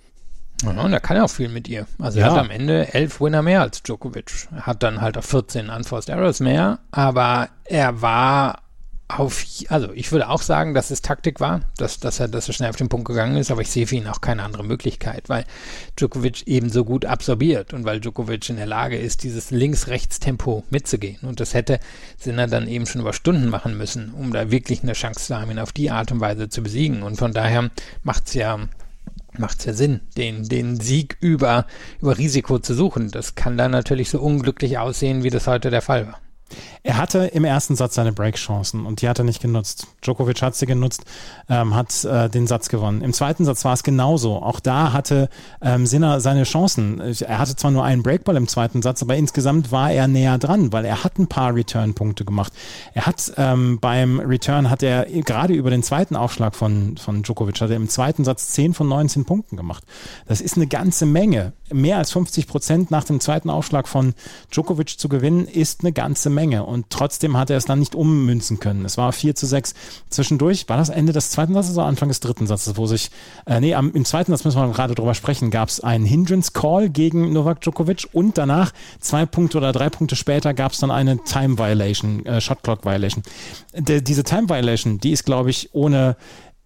Ja, 0.63 0.81
und 0.81 0.93
er 0.93 0.99
kann 0.99 1.17
ja 1.17 1.23
auch 1.23 1.29
viel 1.29 1.49
mit 1.49 1.67
ihr. 1.67 1.85
Also 1.99 2.19
ja. 2.19 2.27
er 2.27 2.31
hat 2.31 2.39
am 2.39 2.49
Ende 2.49 2.93
elf 2.93 3.19
Winner 3.19 3.41
mehr 3.41 3.61
als 3.61 3.83
Djokovic. 3.83 4.47
Er 4.55 4.65
hat 4.65 4.81
dann 4.81 5.01
halt 5.01 5.17
auch 5.17 5.23
14 5.23 5.69
Unforced 5.69 6.09
Errors 6.09 6.39
mehr, 6.39 6.79
aber 6.91 7.49
er 7.65 8.01
war 8.01 8.62
auf, 9.07 9.45
also 9.69 9.91
ich 9.93 10.11
würde 10.11 10.29
auch 10.29 10.41
sagen, 10.41 10.73
dass 10.73 10.89
es 10.89 11.01
Taktik 11.01 11.39
war, 11.39 11.61
dass, 11.77 11.99
dass, 11.99 12.19
er, 12.19 12.27
dass 12.27 12.47
er 12.47 12.53
schnell 12.53 12.69
auf 12.69 12.77
den 12.77 12.89
Punkt 12.89 13.07
gegangen 13.07 13.37
ist, 13.37 13.51
aber 13.51 13.61
ich 13.61 13.69
sehe 13.69 13.85
für 13.85 13.95
ihn 13.95 14.07
auch 14.07 14.21
keine 14.21 14.43
andere 14.43 14.63
Möglichkeit, 14.63 15.29
weil 15.29 15.45
Djokovic 15.97 16.47
eben 16.47 16.69
so 16.69 16.85
gut 16.85 17.05
absorbiert 17.05 17.73
und 17.73 17.85
weil 17.85 17.99
Djokovic 17.99 18.49
in 18.49 18.55
der 18.55 18.65
Lage 18.65 18.97
ist, 18.97 19.23
dieses 19.23 19.51
Links-Rechts-Tempo 19.51 20.63
mitzugehen. 20.69 21.19
Und 21.21 21.39
das 21.39 21.53
hätte 21.53 21.79
Sinner 22.17 22.47
dann 22.47 22.67
eben 22.67 22.85
schon 22.85 23.01
über 23.01 23.13
Stunden 23.13 23.49
machen 23.49 23.77
müssen, 23.77 24.13
um 24.13 24.31
da 24.31 24.51
wirklich 24.51 24.83
eine 24.83 24.93
Chance 24.93 25.27
zu 25.27 25.39
haben, 25.39 25.51
ihn 25.51 25.59
auf 25.59 25.73
die 25.73 25.91
Art 25.91 26.11
und 26.11 26.19
Weise 26.19 26.49
zu 26.49 26.63
besiegen. 26.63 27.03
Und 27.03 27.17
von 27.17 27.33
daher 27.33 27.69
macht 28.03 28.27
es 28.27 28.33
ja 28.33 28.59
macht 29.35 29.59
es 29.59 29.65
ja 29.65 29.73
Sinn, 29.73 30.01
den, 30.15 30.47
den 30.47 30.79
Sieg 30.79 31.17
über, 31.19 31.65
über 31.99 32.17
Risiko 32.19 32.59
zu 32.59 32.75
suchen. 32.75 33.09
Das 33.09 33.33
kann 33.33 33.57
dann 33.57 33.71
natürlich 33.71 34.11
so 34.11 34.19
unglücklich 34.19 34.77
aussehen, 34.77 35.23
wie 35.23 35.31
das 35.31 35.47
heute 35.47 35.71
der 35.71 35.81
Fall 35.81 36.05
war. 36.05 36.19
Er 36.83 36.97
hatte 36.97 37.19
im 37.19 37.45
ersten 37.45 37.75
Satz 37.75 37.95
seine 37.95 38.11
Break-Chancen 38.11 38.85
und 38.85 39.01
die 39.01 39.07
hat 39.07 39.17
er 39.17 39.25
nicht 39.25 39.41
genutzt. 39.41 39.87
Djokovic 40.01 40.41
hat 40.41 40.55
sie 40.55 40.65
genutzt, 40.65 41.05
ähm, 41.49 41.73
hat 41.75 42.03
äh, 42.03 42.29
den 42.29 42.45
Satz 42.45 42.67
gewonnen. 42.67 43.01
Im 43.01 43.13
zweiten 43.13 43.45
Satz 43.45 43.63
war 43.63 43.73
es 43.73 43.83
genauso. 43.83 44.41
Auch 44.41 44.59
da 44.59 44.91
hatte 44.91 45.29
ähm, 45.61 45.85
Sinner 45.85 46.19
seine 46.19 46.43
Chancen. 46.43 46.99
Er 46.99 47.39
hatte 47.39 47.55
zwar 47.55 47.71
nur 47.71 47.85
einen 47.85 48.03
Breakball 48.03 48.35
im 48.35 48.49
zweiten 48.49 48.81
Satz, 48.81 49.01
aber 49.01 49.15
insgesamt 49.15 49.71
war 49.71 49.91
er 49.91 50.09
näher 50.09 50.37
dran, 50.37 50.73
weil 50.73 50.83
er 50.83 51.05
hat 51.05 51.17
ein 51.19 51.27
paar 51.27 51.55
Return-Punkte 51.55 52.25
gemacht. 52.25 52.51
Er 52.93 53.05
hat 53.05 53.31
ähm, 53.37 53.79
beim 53.79 54.19
Return 54.19 54.69
hat 54.69 54.83
er 54.83 55.05
gerade 55.05 55.53
über 55.53 55.69
den 55.69 55.83
zweiten 55.83 56.17
Aufschlag 56.17 56.53
von, 56.53 56.97
von 56.97 57.23
Djokovic 57.23 57.61
hat 57.61 57.69
er 57.69 57.77
im 57.77 57.87
zweiten 57.87 58.25
Satz 58.25 58.49
10 58.49 58.73
von 58.73 58.89
19 58.89 59.23
Punkten 59.23 59.55
gemacht. 59.55 59.85
Das 60.27 60.41
ist 60.41 60.57
eine 60.57 60.67
ganze 60.67 61.05
Menge. 61.05 61.53
Mehr 61.71 61.97
als 61.97 62.11
50 62.11 62.45
Prozent 62.47 62.91
nach 62.91 63.05
dem 63.05 63.21
zweiten 63.21 63.49
Aufschlag 63.49 63.87
von 63.87 64.13
Djokovic 64.51 64.99
zu 64.99 65.07
gewinnen, 65.07 65.47
ist 65.47 65.81
eine 65.81 65.93
ganze 65.93 66.29
Menge 66.29 66.42
und 66.51 66.89
trotzdem 66.89 67.37
hat 67.37 67.49
er 67.49 67.57
es 67.57 67.65
dann 67.65 67.79
nicht 67.79 67.95
ummünzen 67.95 68.59
können. 68.59 68.85
Es 68.85 68.97
war 68.97 69.11
4 69.11 69.35
zu 69.35 69.45
6. 69.45 69.73
Zwischendurch 70.09 70.67
war 70.69 70.77
das 70.77 70.89
Ende 70.89 71.13
des 71.13 71.29
zweiten 71.29 71.53
Satzes 71.53 71.77
oder 71.77 71.85
Anfang 71.85 72.09
des 72.09 72.19
dritten 72.19 72.47
Satzes, 72.47 72.77
wo 72.77 72.85
sich, 72.85 73.09
äh, 73.45 73.59
nee, 73.59 73.73
am, 73.73 73.91
im 73.93 74.05
zweiten 74.05 74.31
Satz 74.31 74.43
müssen 74.43 74.59
wir 74.59 74.71
gerade 74.73 74.95
drüber 74.95 75.13
sprechen, 75.13 75.51
gab 75.51 75.69
es 75.69 75.79
einen 75.79 76.05
Hindrance 76.05 76.51
Call 76.51 76.89
gegen 76.89 77.33
Novak 77.33 77.61
Djokovic 77.61 78.07
und 78.11 78.37
danach, 78.37 78.71
zwei 78.99 79.25
Punkte 79.25 79.57
oder 79.57 79.71
drei 79.71 79.89
Punkte 79.89 80.15
später, 80.15 80.53
gab 80.53 80.73
es 80.73 80.79
dann 80.79 80.91
eine 80.91 81.23
Time 81.23 81.57
Violation, 81.57 82.25
äh, 82.25 82.41
Shot 82.41 82.63
Clock 82.63 82.85
Violation. 82.85 83.23
Diese 83.73 84.23
Time 84.23 84.49
Violation, 84.49 84.99
die 84.99 85.11
ist, 85.11 85.25
glaube 85.25 85.49
ich, 85.49 85.69
ohne 85.73 86.17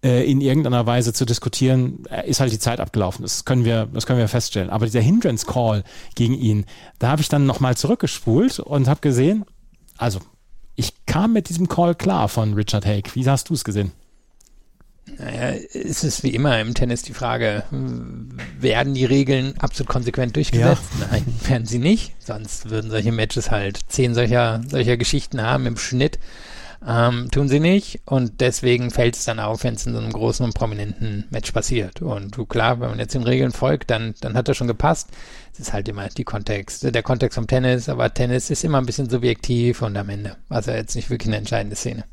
äh, 0.04 0.30
in 0.30 0.41
irgendeiner 0.41 0.86
Weise 0.86 1.12
zu 1.12 1.25
diskutieren, 1.25 2.04
äh, 2.10 2.30
ist 2.30 2.39
halt 2.39 2.51
die 2.51 2.60
Zeit 2.60 2.80
abgelaufen. 2.80 3.23
Das 3.23 3.45
können 3.45 3.65
wir, 3.65 3.88
das 3.91 4.06
können 4.06 4.19
wir 4.19 4.28
feststellen. 4.28 4.69
Aber 4.69 4.86
dieser 4.86 5.01
Hindrance 5.01 5.45
Call 5.45 5.84
gegen 6.15 6.34
ihn, 6.36 6.65
da 6.99 7.10
habe 7.10 7.21
ich 7.21 7.30
dann 7.30 7.45
nochmal 7.45 7.75
zurückgespult 7.75 8.60
und 8.60 8.88
habe 8.88 9.01
gesehen, 9.01 9.45
also, 9.97 10.19
ich 10.75 11.05
kam 11.05 11.33
mit 11.33 11.49
diesem 11.49 11.67
Call 11.67 11.95
klar 11.95 12.29
von 12.29 12.53
Richard 12.53 12.86
Haig. 12.86 13.15
Wie 13.15 13.27
hast 13.27 13.49
du 13.49 13.53
es 13.53 13.63
gesehen? 13.63 13.91
Naja, 15.17 15.57
es 15.73 16.03
ist 16.03 16.23
wie 16.23 16.36
immer 16.36 16.60
im 16.60 16.73
Tennis 16.73 17.01
die 17.01 17.13
Frage, 17.13 17.63
werden 18.60 18.93
die 18.93 19.05
Regeln 19.05 19.57
absolut 19.57 19.89
konsequent 19.89 20.36
durchgesetzt? 20.36 20.81
Ja. 20.99 21.07
Nein, 21.12 21.25
werden 21.47 21.65
sie 21.65 21.79
nicht. 21.79 22.13
Sonst 22.19 22.69
würden 22.69 22.91
solche 22.91 23.12
Matches 23.12 23.49
halt 23.49 23.79
zehn 23.88 24.13
solcher, 24.13 24.62
solcher 24.67 24.97
Geschichten 24.97 25.41
haben 25.41 25.65
im 25.65 25.77
Schnitt. 25.77 26.19
Ähm, 26.85 27.29
tun 27.31 27.47
sie 27.49 27.59
nicht 27.59 28.01
und 28.05 28.39
deswegen 28.39 28.91
fällt 28.91 29.15
es 29.15 29.25
dann 29.25 29.39
auf, 29.39 29.63
wenn 29.63 29.73
es 29.73 29.85
in 29.85 29.93
so 29.93 29.99
einem 29.99 30.11
großen 30.11 30.45
und 30.45 30.53
prominenten 30.53 31.25
Match 31.31 31.51
passiert. 31.51 32.01
Und 32.01 32.37
klar, 32.49 32.79
wenn 32.79 32.89
man 32.89 32.99
jetzt 32.99 33.15
den 33.15 33.23
Regeln 33.23 33.51
folgt, 33.51 33.89
dann, 33.89 34.13
dann 34.21 34.35
hat 34.35 34.47
das 34.47 34.57
schon 34.57 34.67
gepasst. 34.67 35.09
Es 35.53 35.59
ist 35.59 35.73
halt 35.73 35.87
immer 35.89 36.07
die 36.09 36.23
Kontext, 36.23 36.83
der 36.83 37.03
Kontext 37.03 37.35
vom 37.35 37.47
Tennis, 37.47 37.89
aber 37.89 38.13
Tennis 38.13 38.49
ist 38.49 38.63
immer 38.63 38.77
ein 38.77 38.85
bisschen 38.85 39.09
subjektiv 39.09 39.81
und 39.81 39.97
am 39.97 40.09
Ende 40.09 40.37
war 40.49 40.59
es 40.59 40.67
ja 40.67 40.75
jetzt 40.75 40.95
nicht 40.95 41.09
wirklich 41.09 41.29
eine 41.29 41.37
entscheidende 41.37 41.75
Szene. 41.75 42.03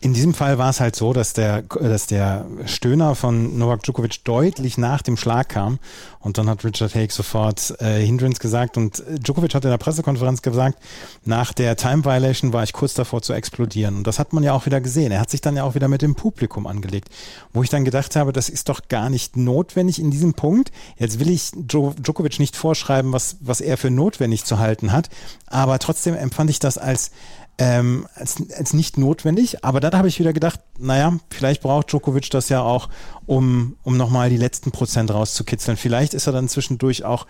In 0.00 0.14
diesem 0.14 0.32
Fall 0.32 0.58
war 0.58 0.70
es 0.70 0.80
halt 0.80 0.94
so, 0.94 1.12
dass 1.12 1.32
der, 1.32 1.62
dass 1.62 2.06
der 2.06 2.46
Stöhner 2.66 3.16
von 3.16 3.58
Novak 3.58 3.82
Djokovic 3.82 4.24
deutlich 4.24 4.78
nach 4.78 5.02
dem 5.02 5.16
Schlag 5.16 5.48
kam 5.48 5.80
und 6.20 6.38
dann 6.38 6.48
hat 6.48 6.64
Richard 6.64 6.94
Haig 6.94 7.12
sofort 7.12 7.74
äh, 7.80 8.04
Hindrance 8.04 8.40
gesagt 8.40 8.76
und 8.76 9.02
Djokovic 9.08 9.54
hat 9.54 9.64
in 9.64 9.70
der 9.70 9.78
Pressekonferenz 9.78 10.42
gesagt, 10.42 10.78
nach 11.24 11.52
der 11.52 11.76
Time 11.76 12.04
Violation 12.04 12.52
war 12.52 12.62
ich 12.62 12.72
kurz 12.72 12.94
davor 12.94 13.22
zu 13.22 13.32
explodieren 13.32 13.96
und 13.96 14.06
das 14.06 14.18
hat 14.18 14.32
man 14.32 14.42
ja 14.42 14.52
auch 14.52 14.66
wieder 14.66 14.80
gesehen. 14.80 15.12
Er 15.12 15.20
hat 15.20 15.30
sich 15.30 15.40
dann 15.40 15.56
ja 15.56 15.64
auch 15.64 15.74
wieder 15.74 15.88
mit 15.88 16.02
dem 16.02 16.14
Publikum 16.14 16.66
angelegt, 16.66 17.08
wo 17.52 17.62
ich 17.62 17.70
dann 17.70 17.84
gedacht 17.84 18.16
habe, 18.16 18.32
das 18.32 18.48
ist 18.48 18.68
doch 18.68 18.82
gar 18.88 19.10
nicht 19.10 19.36
notwendig 19.36 20.00
in 20.00 20.10
diesem 20.10 20.34
Punkt. 20.34 20.72
Jetzt 20.96 21.20
will 21.20 21.30
ich 21.30 21.50
Djokovic 21.54 22.38
nicht 22.38 22.56
vorschreiben, 22.56 23.12
was, 23.12 23.36
was 23.40 23.60
er 23.60 23.76
für 23.76 23.90
notwendig 23.90 24.44
zu 24.44 24.58
halten 24.58 24.92
hat, 24.92 25.08
aber 25.46 25.78
trotzdem 25.78 26.14
empfand 26.14 26.50
ich 26.50 26.58
das 26.58 26.78
als 26.78 27.10
ähm, 27.58 28.06
als, 28.14 28.36
als 28.56 28.72
nicht 28.72 28.98
notwendig. 28.98 29.64
Aber 29.64 29.80
dann 29.80 29.92
habe 29.92 30.08
ich 30.08 30.18
wieder 30.18 30.32
gedacht, 30.32 30.60
naja, 30.78 31.18
vielleicht 31.30 31.60
braucht 31.62 31.90
Djokovic 31.90 32.30
das 32.30 32.48
ja 32.48 32.62
auch, 32.62 32.88
um, 33.26 33.76
um 33.82 33.96
nochmal 33.96 34.30
die 34.30 34.36
letzten 34.36 34.70
Prozent 34.70 35.12
rauszukitzeln. 35.12 35.76
Vielleicht 35.76 36.07
ist 36.14 36.26
er 36.26 36.32
dann 36.32 36.48
zwischendurch 36.48 37.04
auch 37.04 37.26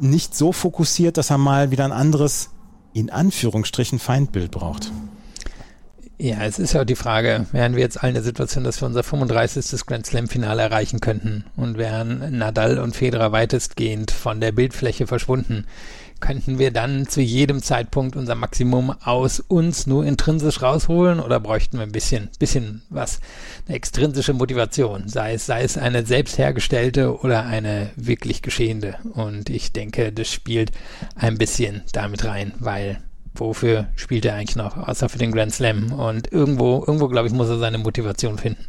nicht 0.00 0.34
so 0.34 0.52
fokussiert, 0.52 1.16
dass 1.16 1.30
er 1.30 1.38
mal 1.38 1.70
wieder 1.70 1.84
ein 1.84 1.92
anderes, 1.92 2.50
in 2.92 3.10
Anführungsstrichen, 3.10 3.98
Feindbild 3.98 4.50
braucht. 4.50 4.92
Ja, 6.16 6.42
es 6.44 6.60
ist 6.60 6.72
ja 6.74 6.84
die 6.84 6.94
Frage, 6.94 7.46
wären 7.50 7.74
wir 7.74 7.82
jetzt 7.82 8.00
alle 8.00 8.10
in 8.10 8.14
der 8.14 8.22
Situation, 8.22 8.62
dass 8.62 8.80
wir 8.80 8.86
unser 8.86 9.02
35. 9.02 9.84
Grand 9.84 10.06
Slam-Finale 10.06 10.62
erreichen 10.62 11.00
könnten 11.00 11.44
und 11.56 11.76
wären 11.76 12.38
Nadal 12.38 12.78
und 12.78 12.94
Federer 12.94 13.32
weitestgehend 13.32 14.12
von 14.12 14.40
der 14.40 14.52
Bildfläche 14.52 15.08
verschwunden, 15.08 15.66
könnten 16.20 16.58
wir 16.58 16.70
dann 16.70 17.06
zu 17.08 17.20
jedem 17.20 17.62
Zeitpunkt 17.62 18.16
unser 18.16 18.34
Maximum 18.34 18.90
aus 19.02 19.40
uns 19.40 19.86
nur 19.86 20.04
intrinsisch 20.04 20.62
rausholen 20.62 21.20
oder 21.20 21.40
bräuchten 21.40 21.78
wir 21.78 21.84
ein 21.84 21.92
bisschen, 21.92 22.30
bisschen 22.38 22.82
was, 22.88 23.20
eine 23.66 23.76
extrinsische 23.76 24.32
Motivation, 24.32 25.08
sei 25.08 25.34
es, 25.34 25.46
sei 25.46 25.62
es 25.62 25.76
eine 25.76 26.06
selbst 26.06 26.38
hergestellte 26.38 27.20
oder 27.20 27.44
eine 27.46 27.90
wirklich 27.96 28.42
geschehende. 28.42 28.96
Und 29.14 29.50
ich 29.50 29.72
denke, 29.72 30.12
das 30.12 30.30
spielt 30.30 30.72
ein 31.14 31.38
bisschen 31.38 31.82
damit 31.92 32.24
rein, 32.24 32.52
weil 32.58 32.98
wofür 33.34 33.88
spielt 33.96 34.24
er 34.24 34.34
eigentlich 34.34 34.56
noch, 34.56 34.76
außer 34.76 35.08
für 35.08 35.18
den 35.18 35.32
Grand 35.32 35.52
Slam? 35.52 35.92
Und 35.92 36.32
irgendwo, 36.32 36.84
irgendwo, 36.86 37.08
glaube 37.08 37.28
ich, 37.28 37.34
muss 37.34 37.48
er 37.48 37.58
seine 37.58 37.78
Motivation 37.78 38.38
finden. 38.38 38.66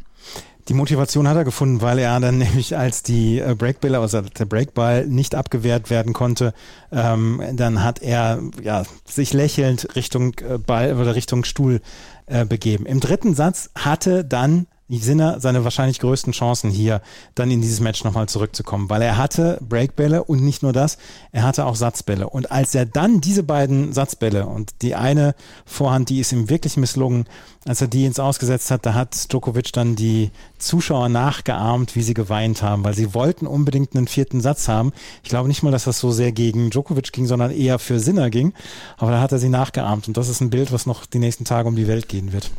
Die 0.68 0.74
Motivation 0.74 1.28
hat 1.28 1.38
er 1.38 1.44
gefunden, 1.44 1.82
weil 1.82 2.00
er 2.00 2.20
dann 2.20 2.38
nämlich 2.40 2.76
als 2.76 3.04
die 3.04 3.40
äh, 3.40 3.56
Breakbälle, 3.56 4.00
also 4.00 4.22
der 4.22 4.46
Breakball 4.46 5.06
nicht 5.06 5.36
abgewehrt 5.36 5.90
werden 5.90 6.14
konnte, 6.14 6.54
ähm, 6.92 7.42
dann 7.54 7.84
hat 7.84 8.02
er 8.02 8.42
ja 8.62 8.84
sich 9.06 9.34
lächelnd 9.34 9.96
Richtung 9.96 10.34
äh, 10.40 10.58
Ball 10.58 10.96
oder 10.96 11.16
Richtung 11.16 11.44
Stuhl 11.44 11.82
äh, 12.26 12.46
begeben. 12.46 12.86
Im 12.86 13.00
dritten 13.00 13.36
Satz 13.36 13.70
hatte 13.76 14.26
dann 14.26 14.68
Sinner 14.90 15.40
seine 15.40 15.64
wahrscheinlich 15.64 16.00
größten 16.00 16.34
Chancen 16.34 16.70
hier 16.70 17.02
dann 17.34 17.50
in 17.50 17.62
dieses 17.62 17.80
Match 17.80 18.04
nochmal 18.04 18.30
zurückzukommen, 18.30 18.90
weil 18.90 19.02
er 19.02 19.18
hatte 19.18 19.60
Breakbälle 19.68 20.24
und 20.24 20.44
nicht 20.44 20.62
nur 20.62 20.74
das, 20.74 20.98
er 21.32 21.44
hatte 21.44 21.66
auch 21.66 21.76
Satzbälle. 21.76 22.30
Und 22.30 22.52
als 22.52 22.76
er 22.76 22.86
dann 22.86 23.20
diese 23.20 23.44
beiden 23.44 23.94
Satzbälle 23.94 24.46
und 24.46 24.74
die 24.84 24.94
eine 24.94 25.34
Vorhand, 25.66 26.10
die 26.10 26.20
ist 26.20 26.32
ihm 26.32 26.50
wirklich 26.50 26.78
misslungen, 26.78 27.26
als 27.68 27.82
er 27.82 27.88
die 27.88 28.06
ins 28.06 28.20
Ausgesetzt 28.20 28.70
hat, 28.70 28.86
da 28.86 28.94
hat 28.94 29.32
Djokovic 29.32 29.74
dann 29.74 29.96
die 29.96 30.30
Zuschauer 30.60 31.10
nachgeahmt, 31.10 31.96
wie 31.96 32.04
sie 32.04 32.14
geweint 32.14 32.62
haben, 32.62 32.84
weil 32.84 32.94
sie 32.94 33.16
wollten 33.16 33.48
unbedingt 33.48 33.96
einen 33.96 34.08
vierten 34.08 34.40
Satz 34.40 34.68
haben. 34.68 34.94
Ich 35.24 35.30
glaube 35.30 35.48
nicht 35.48 35.64
mal, 35.64 35.72
dass 35.72 35.86
das 35.86 36.00
so 36.00 36.12
sehr 36.12 36.32
gegen 36.32 36.70
Djokovic 36.70 37.12
ging, 37.12 37.26
sondern 37.26 37.50
eher 37.50 37.80
für 37.80 38.00
Sinner 38.00 38.30
ging. 38.30 38.54
Aber 38.98 39.10
da 39.12 39.20
hat 39.20 39.32
er 39.32 39.40
sie 39.40 39.50
nachgeahmt 39.50 40.08
und 40.08 40.16
das 40.16 40.30
ist 40.30 40.42
ein 40.42 40.52
Bild, 40.52 40.72
was 40.72 40.86
noch 40.86 41.08
die 41.08 41.20
nächsten 41.20 41.44
Tage 41.44 41.68
um 41.68 41.76
die 41.76 41.88
Welt 41.88 42.08
gehen 42.08 42.34
wird. 42.34 42.52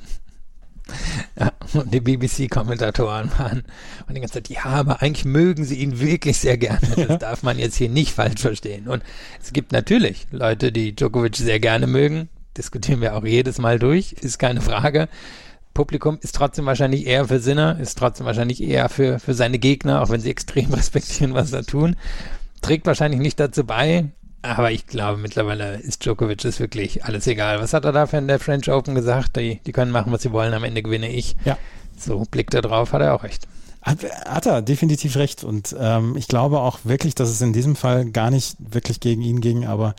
Ja, 1.38 1.52
und 1.74 1.92
die 1.92 2.00
BBC-Kommentatoren 2.00 3.30
waren 3.38 3.64
und 4.06 4.14
die 4.14 4.20
ganze 4.20 4.34
Zeit, 4.34 4.48
ja, 4.48 4.64
aber 4.64 5.02
eigentlich 5.02 5.24
mögen 5.24 5.64
sie 5.64 5.76
ihn 5.76 6.00
wirklich 6.00 6.38
sehr 6.38 6.56
gerne. 6.56 6.80
Das 6.96 7.08
ja. 7.08 7.16
darf 7.16 7.42
man 7.42 7.58
jetzt 7.58 7.76
hier 7.76 7.88
nicht 7.88 8.12
falsch 8.12 8.40
verstehen. 8.40 8.88
Und 8.88 9.02
es 9.42 9.52
gibt 9.52 9.72
natürlich 9.72 10.26
Leute, 10.30 10.72
die 10.72 10.94
Djokovic 10.94 11.36
sehr 11.36 11.60
gerne 11.60 11.86
mögen. 11.86 12.28
Diskutieren 12.56 13.00
wir 13.00 13.16
auch 13.16 13.24
jedes 13.24 13.58
Mal 13.58 13.78
durch, 13.78 14.12
ist 14.12 14.38
keine 14.38 14.62
Frage. 14.62 15.08
Publikum 15.74 16.18
ist 16.22 16.34
trotzdem 16.34 16.64
wahrscheinlich 16.64 17.06
eher 17.06 17.26
für 17.26 17.38
Sinner, 17.38 17.78
ist 17.78 17.98
trotzdem 17.98 18.24
wahrscheinlich 18.24 18.62
eher 18.62 18.88
für, 18.88 19.18
für 19.18 19.34
seine 19.34 19.58
Gegner, 19.58 20.00
auch 20.00 20.08
wenn 20.08 20.20
sie 20.20 20.30
extrem 20.30 20.72
respektieren, 20.72 21.34
was 21.34 21.50
sie 21.50 21.62
tun. 21.62 21.96
Trägt 22.62 22.86
wahrscheinlich 22.86 23.20
nicht 23.20 23.38
dazu 23.38 23.64
bei, 23.64 24.06
aber 24.46 24.70
ich 24.70 24.86
glaube, 24.86 25.18
mittlerweile 25.18 25.76
ist 25.76 26.04
Djokovic 26.04 26.44
ist 26.44 26.60
wirklich 26.60 27.04
alles 27.04 27.26
egal. 27.26 27.60
Was 27.60 27.72
hat 27.72 27.84
er 27.84 27.92
da 27.92 28.06
für 28.06 28.18
in 28.18 28.28
der 28.28 28.38
French 28.38 28.70
Open 28.70 28.94
gesagt? 28.94 29.36
Die, 29.36 29.60
die 29.66 29.72
können 29.72 29.90
machen, 29.90 30.12
was 30.12 30.22
sie 30.22 30.32
wollen, 30.32 30.54
am 30.54 30.64
Ende 30.64 30.82
gewinne 30.82 31.10
ich. 31.10 31.36
Ja. 31.44 31.58
So 31.98 32.24
blickt 32.30 32.54
er 32.54 32.62
drauf, 32.62 32.92
hat 32.92 33.02
er 33.02 33.14
auch 33.14 33.22
recht. 33.22 33.46
Hat, 33.82 33.98
hat 34.26 34.46
er 34.46 34.62
definitiv 34.62 35.16
recht. 35.16 35.44
Und 35.44 35.74
ähm, 35.78 36.16
ich 36.16 36.28
glaube 36.28 36.60
auch 36.60 36.80
wirklich, 36.84 37.14
dass 37.14 37.28
es 37.28 37.40
in 37.40 37.52
diesem 37.52 37.76
Fall 37.76 38.06
gar 38.06 38.30
nicht 38.30 38.56
wirklich 38.58 39.00
gegen 39.00 39.22
ihn 39.22 39.40
ging. 39.40 39.66
Aber 39.66 39.94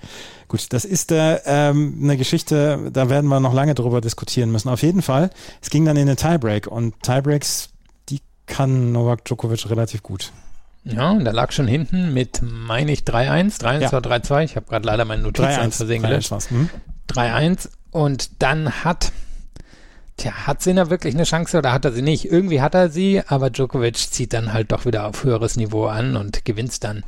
gut, 0.48 0.74
das 0.74 0.84
ist 0.84 1.12
äh, 1.12 1.40
ähm, 1.46 2.00
eine 2.02 2.18
Geschichte, 2.18 2.90
da 2.92 3.10
werden 3.10 3.30
wir 3.30 3.40
noch 3.40 3.54
lange 3.54 3.76
drüber 3.76 4.02
diskutieren 4.02 4.52
müssen. 4.52 4.70
Auf 4.70 4.82
jeden 4.82 5.02
Fall, 5.02 5.30
es 5.62 5.70
ging 5.70 5.86
dann 5.86 5.98
in 5.98 6.08
den 6.08 6.18
Tiebreak 6.18 6.68
und 6.68 7.02
Tiebreaks, 7.02 7.70
die 8.10 8.20
kann 8.46 8.92
Novak 8.92 9.24
Djokovic 9.26 9.70
relativ 9.70 10.04
gut. 10.04 10.32
Ja, 10.92 11.12
und 11.12 11.26
da 11.26 11.32
lag 11.32 11.52
schon 11.52 11.68
hinten 11.68 12.14
mit, 12.14 12.42
meine 12.42 12.92
ich, 12.92 13.02
3-1, 13.02 13.62
3-1 13.62 13.80
ja. 13.80 13.94
oder 13.94 14.12
3-2. 14.12 14.44
Ich 14.44 14.56
habe 14.56 14.68
gerade 14.68 14.86
leider 14.86 15.06
meine 15.06 15.24
Notizen 15.24 15.72
versehen 15.72 16.02
gelöscht. 16.02 16.34
3-1 17.10 17.70
und 17.92 18.42
dann 18.42 18.84
hat, 18.84 19.12
tja, 20.18 20.32
hat 20.46 20.62
Sinner 20.62 20.90
wirklich 20.90 21.16
eine 21.16 21.24
Chance 21.24 21.58
oder 21.58 21.74
hat 21.74 21.86
er 21.86 21.94
sie 21.94 22.02
nicht? 22.02 22.26
Irgendwie 22.26 22.62
hat 22.62 22.76
er 22.76 22.90
sie, 22.90 23.22
aber 23.26 23.50
Djokovic 23.50 23.98
zieht 23.98 24.34
dann 24.34 24.54
halt 24.54 24.72
doch 24.72 24.86
wieder 24.86 25.08
auf 25.08 25.24
höheres 25.24 25.56
Niveau 25.56 25.86
an 25.86 26.16
und 26.16 26.46
gewinnt 26.46 26.84
dann 26.84 27.04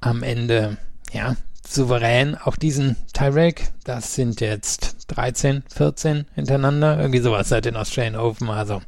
am 0.00 0.22
Ende, 0.22 0.76
ja, 1.12 1.36
souverän 1.66 2.36
auch 2.36 2.56
diesen 2.56 2.96
Tyrek. 3.12 3.68
Das 3.84 4.14
sind 4.14 4.40
jetzt 4.40 4.99
13, 5.10 5.64
14 5.74 6.26
hintereinander, 6.34 6.98
irgendwie 6.98 7.20
sowas 7.20 7.48
seit 7.48 7.64
den 7.64 7.76
Australian 7.76 8.16
Open. 8.16 8.48
Also 8.48 8.80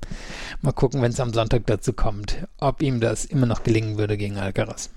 mal 0.61 0.73
gucken, 0.73 1.03
wenn 1.03 1.13
es 1.13 1.21
am 1.21 1.33
Sonntag 1.33 1.67
dazu 1.67 1.93
kommt, 1.93 2.39
ob 2.59 2.83
ihm 2.83 3.01
das 3.01 3.25
immer 3.25 3.47
noch 3.47 3.63
gelingen 3.63 3.99
würde 3.99 4.17
gegen 4.17 4.39
Alcaraz. 4.39 4.91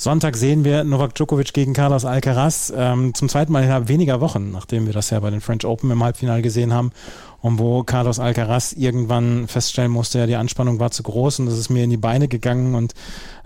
Sonntag 0.00 0.36
sehen 0.36 0.64
wir 0.64 0.84
Novak 0.84 1.16
Djokovic 1.16 1.52
gegen 1.52 1.72
Carlos 1.74 2.04
Alcaraz 2.04 2.72
ähm, 2.76 3.14
zum 3.14 3.28
zweiten 3.28 3.50
Mal 3.50 3.64
innerhalb 3.64 3.88
weniger 3.88 4.20
Wochen, 4.20 4.52
nachdem 4.52 4.86
wir 4.86 4.92
das 4.92 5.10
ja 5.10 5.18
bei 5.18 5.30
den 5.30 5.40
French 5.40 5.64
Open 5.64 5.90
im 5.90 6.04
Halbfinale 6.04 6.40
gesehen 6.40 6.72
haben 6.72 6.92
und 7.40 7.58
wo 7.58 7.84
Carlos 7.84 8.18
Alcaraz 8.18 8.72
irgendwann 8.72 9.46
feststellen 9.46 9.92
musste, 9.92 10.18
ja, 10.18 10.26
die 10.26 10.36
Anspannung 10.36 10.80
war 10.80 10.90
zu 10.90 11.02
groß 11.04 11.40
und 11.40 11.46
das 11.46 11.56
ist 11.56 11.68
mir 11.68 11.84
in 11.84 11.90
die 11.90 11.96
Beine 11.96 12.26
gegangen 12.26 12.74
und 12.74 12.94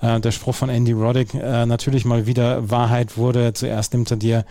äh, 0.00 0.18
der 0.18 0.32
Spruch 0.32 0.54
von 0.54 0.70
Andy 0.70 0.92
Roddick 0.92 1.34
äh, 1.34 1.66
natürlich 1.66 2.06
mal 2.06 2.26
wieder 2.26 2.70
Wahrheit 2.70 3.18
wurde. 3.18 3.52
Zuerst 3.52 3.92
nimmt 3.92 4.10
er 4.10 4.16
dir 4.16 4.44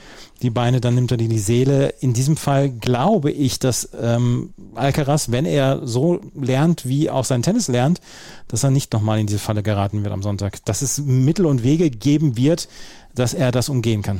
die 0.43 0.51
Beine, 0.51 0.79
dann 0.79 0.93
nimmt 0.93 1.11
er 1.11 1.17
dir 1.17 1.27
die 1.27 1.39
Seele. 1.39 1.89
In 2.01 2.13
diesem 2.13 2.37
Fall 2.37 2.69
glaube 2.69 3.31
ich, 3.31 3.57
dass 3.57 3.89
ähm, 3.99 4.53
Alcaraz, 4.75 5.31
wenn 5.31 5.45
er 5.45 5.87
so 5.87 6.21
lernt, 6.39 6.85
wie 6.85 7.09
auch 7.09 7.25
sein 7.25 7.41
Tennis 7.41 7.67
lernt, 7.67 7.99
dass 8.47 8.63
er 8.63 8.69
nicht 8.69 8.93
nochmal 8.93 9.19
in 9.19 9.27
diese 9.27 9.39
Falle 9.39 9.63
geraten 9.63 10.03
wird 10.03 10.13
am 10.13 10.21
Sonntag. 10.21 10.63
Dass 10.65 10.83
es 10.83 10.99
Mittel 10.99 11.47
und 11.47 11.63
Wege 11.63 11.89
geben 11.89 12.37
wird, 12.37 12.67
dass 13.15 13.33
er 13.33 13.51
das 13.51 13.69
umgehen 13.69 14.03
kann. 14.03 14.19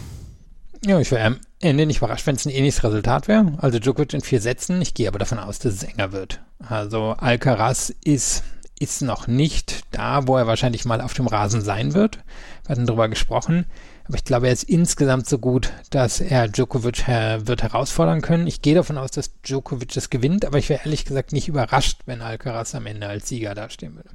Ja, 0.83 0.99
ich 0.99 1.11
wäre 1.11 1.37
Ende 1.61 1.85
nicht 1.85 1.97
überrascht, 1.97 2.27
wenn 2.27 2.35
es 2.35 2.45
ein 2.45 2.51
ähnliches 2.51 2.83
Resultat 2.83 3.27
wäre. 3.27 3.57
Also 3.57 3.79
Djokovic 3.79 4.13
in 4.13 4.21
vier 4.21 4.41
Sätzen. 4.41 4.81
Ich 4.81 4.93
gehe 4.93 5.07
aber 5.07 5.19
davon 5.19 5.39
aus, 5.39 5.59
dass 5.59 5.73
es 5.73 5.83
enger 5.83 6.11
wird. 6.11 6.41
Also 6.59 7.15
Alcaraz 7.17 7.93
ist, 8.03 8.43
ist 8.79 9.01
noch 9.01 9.27
nicht 9.27 9.83
da, 9.91 10.27
wo 10.27 10.37
er 10.37 10.47
wahrscheinlich 10.47 10.85
mal 10.85 11.01
auf 11.01 11.13
dem 11.13 11.27
Rasen 11.27 11.61
sein 11.61 11.93
wird. 11.93 12.17
Wir 12.65 12.75
hatten 12.75 12.85
darüber 12.85 13.09
gesprochen. 13.09 13.65
Aber 14.05 14.17
ich 14.17 14.25
glaube, 14.25 14.47
er 14.47 14.53
ist 14.53 14.63
insgesamt 14.63 15.27
so 15.27 15.37
gut, 15.37 15.71
dass 15.89 16.19
er 16.19 16.47
Djokovic 16.47 17.07
her 17.07 17.47
wird 17.47 17.63
herausfordern 17.63 18.21
können. 18.21 18.47
Ich 18.47 18.61
gehe 18.61 18.75
davon 18.75 18.97
aus, 18.97 19.11
dass 19.11 19.39
Djokovic 19.41 19.95
es 19.95 20.09
gewinnt, 20.09 20.43
aber 20.45 20.57
ich 20.57 20.69
wäre 20.69 20.81
ehrlich 20.83 21.05
gesagt 21.05 21.31
nicht 21.31 21.47
überrascht, 21.47 22.01
wenn 22.05 22.21
Alcaraz 22.21 22.75
am 22.75 22.87
Ende 22.87 23.07
als 23.07 23.29
Sieger 23.29 23.55
dastehen 23.55 23.95
würde. 23.95 24.09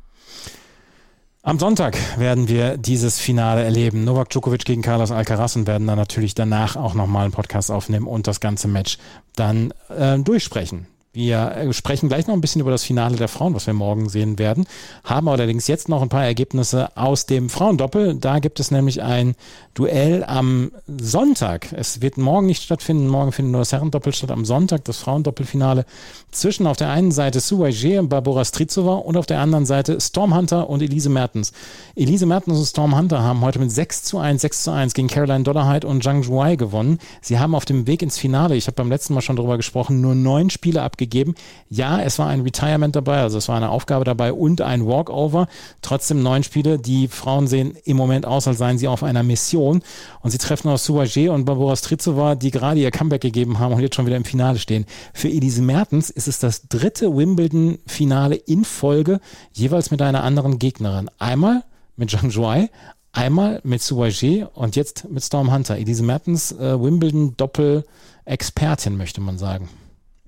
Am 1.46 1.60
Sonntag 1.60 1.96
werden 2.18 2.48
wir 2.48 2.76
dieses 2.76 3.20
Finale 3.20 3.62
erleben. 3.62 4.02
Novak 4.02 4.30
Djokovic 4.30 4.64
gegen 4.64 4.82
Carlos 4.82 5.12
Alcaraz 5.12 5.54
und 5.54 5.68
werden 5.68 5.86
dann 5.86 5.96
natürlich 5.96 6.34
danach 6.34 6.74
auch 6.74 6.94
nochmal 6.94 7.22
einen 7.22 7.32
Podcast 7.32 7.70
aufnehmen 7.70 8.08
und 8.08 8.26
das 8.26 8.40
ganze 8.40 8.66
Match 8.66 8.98
dann 9.36 9.72
äh, 9.96 10.18
durchsprechen. 10.18 10.88
Wir 11.16 11.52
äh, 11.52 11.72
sprechen 11.72 12.10
gleich 12.10 12.26
noch 12.26 12.34
ein 12.34 12.42
bisschen 12.42 12.60
über 12.60 12.70
das 12.70 12.84
Finale 12.84 13.16
der 13.16 13.28
Frauen, 13.28 13.54
was 13.54 13.66
wir 13.66 13.72
morgen 13.72 14.10
sehen 14.10 14.38
werden, 14.38 14.66
haben 15.02 15.30
allerdings 15.30 15.66
jetzt 15.66 15.88
noch 15.88 16.02
ein 16.02 16.10
paar 16.10 16.26
Ergebnisse 16.26 16.94
aus 16.94 17.24
dem 17.24 17.48
Frauendoppel. 17.48 18.16
Da 18.16 18.38
gibt 18.38 18.60
es 18.60 18.70
nämlich 18.70 19.00
ein 19.00 19.34
Duell 19.72 20.24
am 20.24 20.72
Sonntag. 20.86 21.72
Es 21.72 22.02
wird 22.02 22.18
morgen 22.18 22.46
nicht 22.46 22.62
stattfinden, 22.62 23.08
morgen 23.08 23.32
findet 23.32 23.52
nur 23.52 23.62
das 23.62 23.72
Herrendoppel 23.72 24.14
statt. 24.14 24.30
Am 24.30 24.44
Sonntag 24.44 24.84
das 24.84 24.98
Frauendoppelfinale 24.98 25.86
zwischen 26.32 26.66
auf 26.66 26.76
der 26.76 26.90
einen 26.90 27.12
Seite 27.12 27.40
Sue 27.40 27.68
Suajé 27.68 27.98
und 27.98 28.10
Barbara 28.10 28.44
Strizova 28.44 28.96
und 28.96 29.16
auf 29.16 29.24
der 29.24 29.40
anderen 29.40 29.64
Seite 29.64 29.98
Storm 30.02 30.34
Hunter 30.34 30.68
und 30.68 30.82
Elise 30.82 31.08
Mertens. 31.08 31.52
Elise 31.94 32.26
Mertens 32.26 32.58
und 32.58 32.66
Storm 32.66 32.94
Hunter 32.94 33.22
haben 33.22 33.40
heute 33.40 33.58
mit 33.58 33.72
6 33.72 34.02
zu 34.02 34.18
1, 34.18 34.42
6 34.42 34.64
zu 34.64 34.70
1 34.70 34.92
gegen 34.92 35.08
Caroline 35.08 35.44
Dollarheit 35.44 35.86
und 35.86 36.02
Zhang 36.02 36.22
Zhuai 36.22 36.56
gewonnen. 36.56 36.98
Sie 37.22 37.38
haben 37.38 37.54
auf 37.54 37.64
dem 37.64 37.86
Weg 37.86 38.02
ins 38.02 38.18
Finale, 38.18 38.54
ich 38.54 38.66
habe 38.66 38.74
beim 38.74 38.90
letzten 38.90 39.14
Mal 39.14 39.22
schon 39.22 39.36
darüber 39.36 39.56
gesprochen, 39.56 40.02
nur 40.02 40.14
neun 40.14 40.50
Spiele 40.50 40.82
abgegeben 40.82 41.05
gegeben. 41.08 41.34
Ja, 41.68 42.00
es 42.00 42.18
war 42.18 42.28
ein 42.28 42.42
Retirement 42.42 42.94
dabei, 42.94 43.20
also 43.20 43.38
es 43.38 43.48
war 43.48 43.56
eine 43.56 43.70
Aufgabe 43.70 44.04
dabei 44.04 44.32
und 44.32 44.60
ein 44.60 44.86
Walkover. 44.86 45.48
Trotzdem 45.82 46.22
neun 46.22 46.42
Spiele. 46.42 46.78
Die 46.78 47.08
Frauen 47.08 47.46
sehen 47.46 47.76
im 47.84 47.96
Moment 47.96 48.26
aus, 48.26 48.46
als 48.46 48.58
seien 48.58 48.78
sie 48.78 48.88
auf 48.88 49.02
einer 49.02 49.22
Mission. 49.22 49.82
Und 50.20 50.30
sie 50.30 50.38
treffen 50.38 50.68
auf 50.68 50.80
Suaje 50.80 51.30
und 51.30 51.44
Barbara 51.44 51.76
Strizova, 51.76 52.34
die 52.34 52.50
gerade 52.50 52.80
ihr 52.80 52.90
Comeback 52.90 53.22
gegeben 53.22 53.58
haben 53.58 53.74
und 53.74 53.80
jetzt 53.80 53.94
schon 53.94 54.06
wieder 54.06 54.16
im 54.16 54.24
Finale 54.24 54.58
stehen. 54.58 54.86
Für 55.14 55.28
Elise 55.28 55.62
Mertens 55.62 56.10
ist 56.10 56.28
es 56.28 56.38
das 56.38 56.68
dritte 56.68 57.16
Wimbledon-Finale 57.16 58.36
in 58.36 58.64
Folge, 58.64 59.20
jeweils 59.52 59.90
mit 59.90 60.02
einer 60.02 60.24
anderen 60.24 60.58
Gegnerin. 60.58 61.10
Einmal 61.18 61.64
mit 61.96 62.10
Zhang 62.10 62.30
Zhuai, 62.30 62.70
einmal 63.12 63.60
mit 63.64 63.82
Suaje 63.82 64.48
und 64.54 64.76
jetzt 64.76 65.08
mit 65.08 65.24
Storm 65.24 65.52
Hunter. 65.52 65.76
Elise 65.76 66.02
Mertens, 66.02 66.52
äh, 66.52 66.80
Wimbledon-Doppel-Expertin, 66.80 68.96
möchte 68.96 69.20
man 69.20 69.36
sagen. 69.38 69.68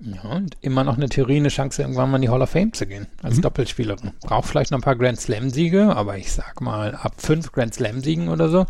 Ja, 0.01 0.21
und 0.21 0.55
immer 0.61 0.85
noch 0.85 0.95
eine 0.95 1.09
Theorie, 1.09 1.37
eine 1.37 1.49
Chance, 1.49 1.81
irgendwann 1.81 2.09
mal 2.09 2.17
in 2.17 2.21
die 2.21 2.29
Hall 2.29 2.41
of 2.41 2.51
Fame 2.51 2.71
zu 2.71 2.87
gehen, 2.87 3.07
als 3.21 3.37
mhm. 3.37 3.41
Doppelspielerin. 3.41 4.11
Braucht 4.21 4.47
vielleicht 4.47 4.71
noch 4.71 4.79
ein 4.79 4.83
paar 4.83 4.95
Grand 4.95 5.19
Slam-Siege, 5.19 5.93
aber 5.93 6.17
ich 6.17 6.31
sag 6.31 6.61
mal, 6.61 6.95
ab 6.95 7.15
fünf 7.17 7.51
Grand 7.51 7.73
Slam-Siegen 7.73 8.29
oder 8.29 8.47
so 8.47 8.65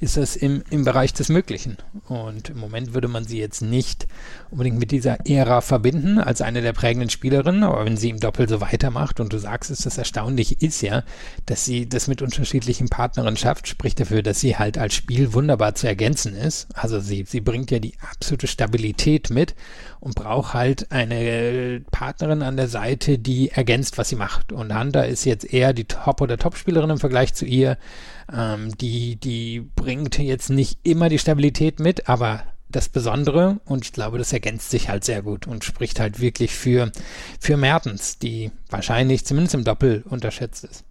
ist 0.00 0.18
das 0.18 0.36
im, 0.36 0.62
im 0.68 0.84
Bereich 0.84 1.14
des 1.14 1.30
Möglichen. 1.30 1.78
Und 2.06 2.50
im 2.50 2.58
Moment 2.58 2.92
würde 2.92 3.08
man 3.08 3.24
sie 3.24 3.38
jetzt 3.38 3.62
nicht 3.62 4.06
unbedingt 4.50 4.78
mit 4.78 4.90
dieser 4.90 5.26
Ära 5.26 5.62
verbinden, 5.62 6.18
als 6.18 6.42
eine 6.42 6.60
der 6.60 6.74
prägenden 6.74 7.08
Spielerinnen, 7.08 7.62
aber 7.62 7.86
wenn 7.86 7.96
sie 7.96 8.10
im 8.10 8.20
Doppel 8.20 8.46
so 8.46 8.60
weitermacht 8.60 9.20
und 9.20 9.32
du 9.32 9.38
sagst, 9.38 9.70
dass 9.70 9.80
das 9.80 9.96
erstaunlich 9.96 10.60
ist 10.60 10.82
ja, 10.82 11.02
dass 11.46 11.64
sie 11.64 11.88
das 11.88 12.08
mit 12.08 12.20
unterschiedlichen 12.20 12.88
Partnerinnen 12.88 13.38
schafft, 13.38 13.68
spricht 13.68 14.00
dafür, 14.00 14.22
dass 14.22 14.40
sie 14.40 14.58
halt 14.58 14.76
als 14.76 14.92
Spiel 14.94 15.32
wunderbar 15.32 15.74
zu 15.74 15.86
ergänzen 15.86 16.34
ist. 16.34 16.68
Also 16.74 17.00
sie, 17.00 17.24
sie 17.26 17.40
bringt 17.40 17.70
ja 17.70 17.78
die 17.78 17.94
absolute 18.12 18.48
Stabilität 18.48 19.30
mit 19.30 19.54
und 20.00 20.14
braucht 20.14 20.52
halt 20.52 20.73
eine 20.90 21.82
Partnerin 21.90 22.42
an 22.42 22.56
der 22.56 22.68
Seite, 22.68 23.18
die 23.18 23.50
ergänzt, 23.50 23.98
was 23.98 24.08
sie 24.08 24.16
macht. 24.16 24.52
Und 24.52 24.76
Hunter 24.76 25.06
ist 25.06 25.24
jetzt 25.24 25.52
eher 25.52 25.72
die 25.72 25.84
Top- 25.84 26.20
oder 26.20 26.36
Top-Spielerin 26.36 26.90
im 26.90 26.98
Vergleich 26.98 27.34
zu 27.34 27.44
ihr. 27.44 27.78
Ähm, 28.32 28.76
die, 28.78 29.16
die 29.16 29.60
bringt 29.76 30.18
jetzt 30.18 30.50
nicht 30.50 30.78
immer 30.82 31.08
die 31.08 31.18
Stabilität 31.18 31.80
mit, 31.80 32.08
aber 32.08 32.44
das 32.68 32.88
Besondere 32.88 33.60
und 33.66 33.84
ich 33.84 33.92
glaube, 33.92 34.18
das 34.18 34.32
ergänzt 34.32 34.70
sich 34.70 34.88
halt 34.88 35.04
sehr 35.04 35.22
gut 35.22 35.46
und 35.46 35.64
spricht 35.64 36.00
halt 36.00 36.20
wirklich 36.20 36.52
für, 36.54 36.90
für 37.38 37.56
Mertens, 37.56 38.18
die 38.18 38.50
wahrscheinlich 38.68 39.24
zumindest 39.24 39.54
im 39.54 39.64
Doppel 39.64 40.02
unterschätzt 40.08 40.64
ist. 40.64 40.84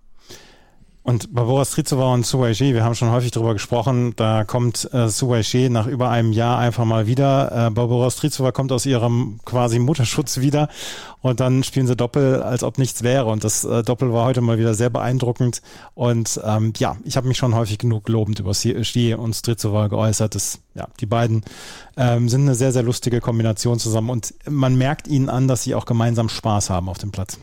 Und 1.05 1.33
Barbora 1.33 1.65
Strizova 1.65 2.13
und 2.13 2.25
Suwaiji, 2.25 2.73
wir 2.73 2.85
haben 2.85 2.95
schon 2.95 3.11
häufig 3.11 3.31
darüber 3.31 3.51
gesprochen, 3.51 4.13
da 4.15 4.45
kommt 4.45 4.89
äh, 4.93 5.09
Suwaiji 5.09 5.67
nach 5.69 5.85
über 5.85 6.09
einem 6.09 6.31
Jahr 6.31 6.57
einfach 6.59 6.85
mal 6.85 7.07
wieder. 7.07 7.67
Äh, 7.67 7.71
Barbora 7.71 8.09
Strizova 8.09 8.53
kommt 8.53 8.71
aus 8.71 8.85
ihrem 8.85 9.41
quasi 9.43 9.79
Mutterschutz 9.79 10.39
wieder 10.39 10.69
und 11.21 11.41
dann 11.41 11.63
spielen 11.63 11.87
sie 11.87 11.97
Doppel, 11.97 12.41
als 12.41 12.63
ob 12.63 12.77
nichts 12.77 13.03
wäre. 13.03 13.25
Und 13.25 13.43
das 13.43 13.65
äh, 13.65 13.83
Doppel 13.83 14.13
war 14.13 14.23
heute 14.23 14.39
mal 14.39 14.57
wieder 14.57 14.75
sehr 14.75 14.89
beeindruckend. 14.89 15.61
Und 15.93 16.39
ähm, 16.45 16.71
ja, 16.77 16.95
ich 17.03 17.17
habe 17.17 17.27
mich 17.27 17.37
schon 17.37 17.53
häufig 17.53 17.79
genug 17.79 18.07
lobend 18.07 18.39
über 18.39 18.53
Stie 18.53 19.13
und 19.13 19.33
Strizova 19.33 19.87
geäußert. 19.87 20.35
Das, 20.35 20.59
ja, 20.73 20.87
die 21.01 21.05
beiden 21.05 21.43
ähm, 21.97 22.29
sind 22.29 22.43
eine 22.43 22.55
sehr, 22.55 22.71
sehr 22.71 22.83
lustige 22.83 23.19
Kombination 23.19 23.77
zusammen 23.77 24.09
und 24.09 24.33
man 24.49 24.77
merkt 24.77 25.09
ihnen 25.09 25.27
an, 25.27 25.49
dass 25.49 25.63
sie 25.63 25.75
auch 25.75 25.85
gemeinsam 25.85 26.29
Spaß 26.29 26.69
haben 26.69 26.87
auf 26.87 26.97
dem 26.97 27.11
Platz. 27.11 27.39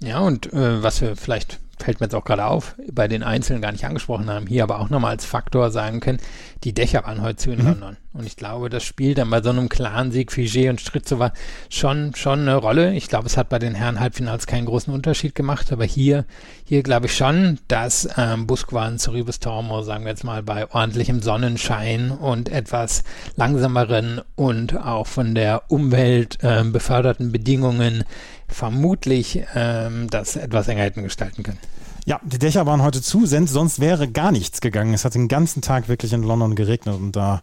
Ja, 0.00 0.20
und 0.20 0.52
äh, 0.52 0.82
was 0.82 1.00
wir 1.00 1.16
vielleicht 1.16 1.60
fällt 1.82 2.00
mir 2.00 2.06
jetzt 2.06 2.14
auch 2.14 2.24
gerade 2.24 2.46
auf, 2.46 2.74
bei 2.92 3.08
den 3.08 3.22
Einzelnen 3.22 3.62
gar 3.62 3.72
nicht 3.72 3.84
angesprochen 3.84 4.30
haben, 4.30 4.46
hier 4.46 4.62
aber 4.62 4.80
auch 4.80 4.90
nochmal 4.90 5.12
als 5.12 5.24
Faktor 5.24 5.70
sagen 5.70 6.00
können, 6.00 6.18
die 6.64 6.72
Dächer 6.72 7.04
waren 7.04 7.22
heute 7.22 7.36
zu 7.36 7.50
in 7.50 7.60
mhm. 7.60 7.66
London. 7.66 7.96
Und 8.12 8.26
ich 8.26 8.36
glaube, 8.36 8.68
das 8.68 8.82
spielt 8.82 9.18
dann 9.18 9.30
bei 9.30 9.42
so 9.42 9.50
einem 9.50 9.68
klaren 9.68 10.10
Sieg 10.10 10.32
Figé 10.32 10.70
und 10.70 10.80
Stritzova 10.80 11.32
schon, 11.68 12.14
schon 12.16 12.40
eine 12.40 12.56
Rolle. 12.56 12.94
Ich 12.94 13.08
glaube, 13.08 13.26
es 13.26 13.36
hat 13.36 13.48
bei 13.48 13.60
den 13.60 13.74
Herren 13.74 14.00
Halbfinals 14.00 14.48
keinen 14.48 14.66
großen 14.66 14.92
Unterschied 14.92 15.36
gemacht, 15.36 15.72
aber 15.72 15.84
hier, 15.84 16.24
hier 16.64 16.82
glaube 16.82 17.06
ich 17.06 17.14
schon, 17.14 17.60
dass 17.68 18.08
ähm, 18.16 18.48
Busquan 18.48 18.98
Soribus 18.98 19.38
Tormo, 19.38 19.82
sagen 19.82 20.04
wir 20.04 20.10
jetzt 20.10 20.24
mal, 20.24 20.42
bei 20.42 20.68
ordentlichem 20.68 21.22
Sonnenschein 21.22 22.10
und 22.10 22.48
etwas 22.48 23.04
langsameren 23.36 24.20
und 24.34 24.76
auch 24.76 25.06
von 25.06 25.36
der 25.36 25.70
Umwelt 25.70 26.38
äh, 26.42 26.64
beförderten 26.64 27.30
Bedingungen 27.30 28.04
vermutlich 28.48 29.42
ähm, 29.54 30.08
das 30.10 30.36
etwas 30.36 30.68
enger 30.68 30.82
hätten 30.82 31.02
gestalten 31.02 31.42
können. 31.42 31.58
Ja, 32.06 32.20
die 32.24 32.38
Dächer 32.38 32.64
waren 32.64 32.82
heute 32.82 33.02
zu, 33.02 33.26
sonst 33.26 33.80
wäre 33.80 34.08
gar 34.08 34.32
nichts 34.32 34.62
gegangen. 34.62 34.94
Es 34.94 35.04
hat 35.04 35.14
den 35.14 35.28
ganzen 35.28 35.60
Tag 35.60 35.88
wirklich 35.88 36.14
in 36.14 36.22
London 36.22 36.54
geregnet 36.54 36.96
und 36.96 37.14
da, 37.14 37.42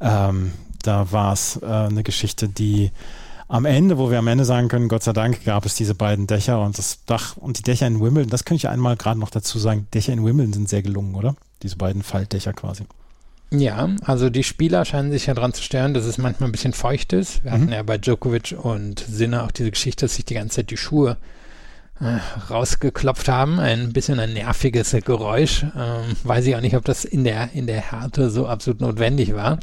ähm, 0.00 0.52
da 0.82 1.12
war 1.12 1.34
es 1.34 1.60
äh, 1.62 1.66
eine 1.66 2.02
Geschichte, 2.02 2.48
die 2.48 2.92
am 3.48 3.64
Ende, 3.64 3.98
wo 3.98 4.10
wir 4.10 4.18
am 4.18 4.26
Ende 4.26 4.44
sagen 4.44 4.68
können, 4.68 4.88
Gott 4.88 5.02
sei 5.02 5.12
Dank 5.12 5.44
gab 5.44 5.66
es 5.66 5.74
diese 5.74 5.94
beiden 5.94 6.26
Dächer 6.26 6.62
und 6.62 6.78
das 6.78 7.04
Dach 7.04 7.36
und 7.36 7.58
die 7.58 7.62
Dächer 7.62 7.86
in 7.86 8.00
Wimbledon, 8.00 8.30
das 8.30 8.44
könnte 8.44 8.58
ich 8.58 8.68
einmal 8.68 8.96
gerade 8.96 9.20
noch 9.20 9.30
dazu 9.30 9.58
sagen, 9.58 9.86
Dächer 9.92 10.12
in 10.12 10.24
Wimbledon 10.24 10.52
sind 10.52 10.68
sehr 10.68 10.82
gelungen, 10.82 11.14
oder? 11.14 11.36
Diese 11.62 11.76
beiden 11.76 12.02
Faltdächer 12.02 12.52
quasi. 12.52 12.84
Ja, 13.50 13.90
also 14.02 14.28
die 14.28 14.42
Spieler 14.42 14.84
scheinen 14.84 15.12
sich 15.12 15.26
ja 15.26 15.34
daran 15.34 15.52
zu 15.52 15.62
stören, 15.62 15.94
dass 15.94 16.04
es 16.04 16.18
manchmal 16.18 16.48
ein 16.48 16.52
bisschen 16.52 16.72
feucht 16.72 17.12
ist. 17.12 17.44
Wir 17.44 17.52
mhm. 17.52 17.54
hatten 17.54 17.72
ja 17.72 17.82
bei 17.82 17.98
Djokovic 17.98 18.56
und 18.60 19.00
Sinner 19.00 19.44
auch 19.44 19.52
diese 19.52 19.70
Geschichte, 19.70 20.06
dass 20.06 20.16
sich 20.16 20.24
die 20.24 20.34
ganze 20.34 20.56
Zeit 20.56 20.70
die 20.70 20.76
Schuhe 20.76 21.16
rausgeklopft 22.50 23.28
haben. 23.28 23.58
Ein 23.58 23.92
bisschen 23.92 24.20
ein 24.20 24.34
nerviges 24.34 24.96
Geräusch. 25.04 25.64
Ähm, 25.76 26.16
weiß 26.24 26.46
ich 26.46 26.56
auch 26.56 26.60
nicht, 26.60 26.76
ob 26.76 26.84
das 26.84 27.04
in 27.04 27.24
der, 27.24 27.50
in 27.54 27.66
der 27.66 27.80
Härte 27.80 28.30
so 28.30 28.46
absolut 28.46 28.80
notwendig 28.80 29.34
war. 29.34 29.58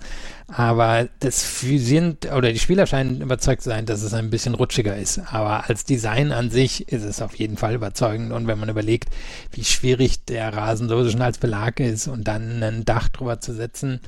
Aber 0.48 1.08
das 1.20 1.62
sind, 1.62 2.32
oder 2.32 2.52
die 2.52 2.60
Spieler 2.60 2.86
scheinen 2.86 3.22
überzeugt 3.22 3.62
zu 3.62 3.70
sein, 3.70 3.86
dass 3.86 4.02
es 4.02 4.14
ein 4.14 4.30
bisschen 4.30 4.56
rutschiger 4.56 4.96
ist. 4.96 5.20
Aber 5.32 5.70
als 5.70 5.86
Design 5.86 6.32
an 6.32 6.50
sich 6.50 6.92
ist 6.92 7.04
es 7.04 7.22
auf 7.22 7.36
jeden 7.36 7.58
Fall 7.58 7.76
überzeugend. 7.76 8.32
Und 8.32 8.48
wenn 8.48 8.60
man 8.60 8.70
überlegt, 8.70 9.10
wie 9.52 9.64
schwierig 9.64 10.26
der 10.26 10.54
Rasen 10.54 10.90
so 10.90 11.10
schon 11.10 11.22
als 11.22 11.38
Belag 11.38 11.80
ist 11.80 12.08
und 12.08 12.28
dann 12.28 12.64
ein 12.64 12.86
Dach 12.86 13.10
drüber 13.10 13.40
zu 13.40 13.54
setzen, 13.54 14.00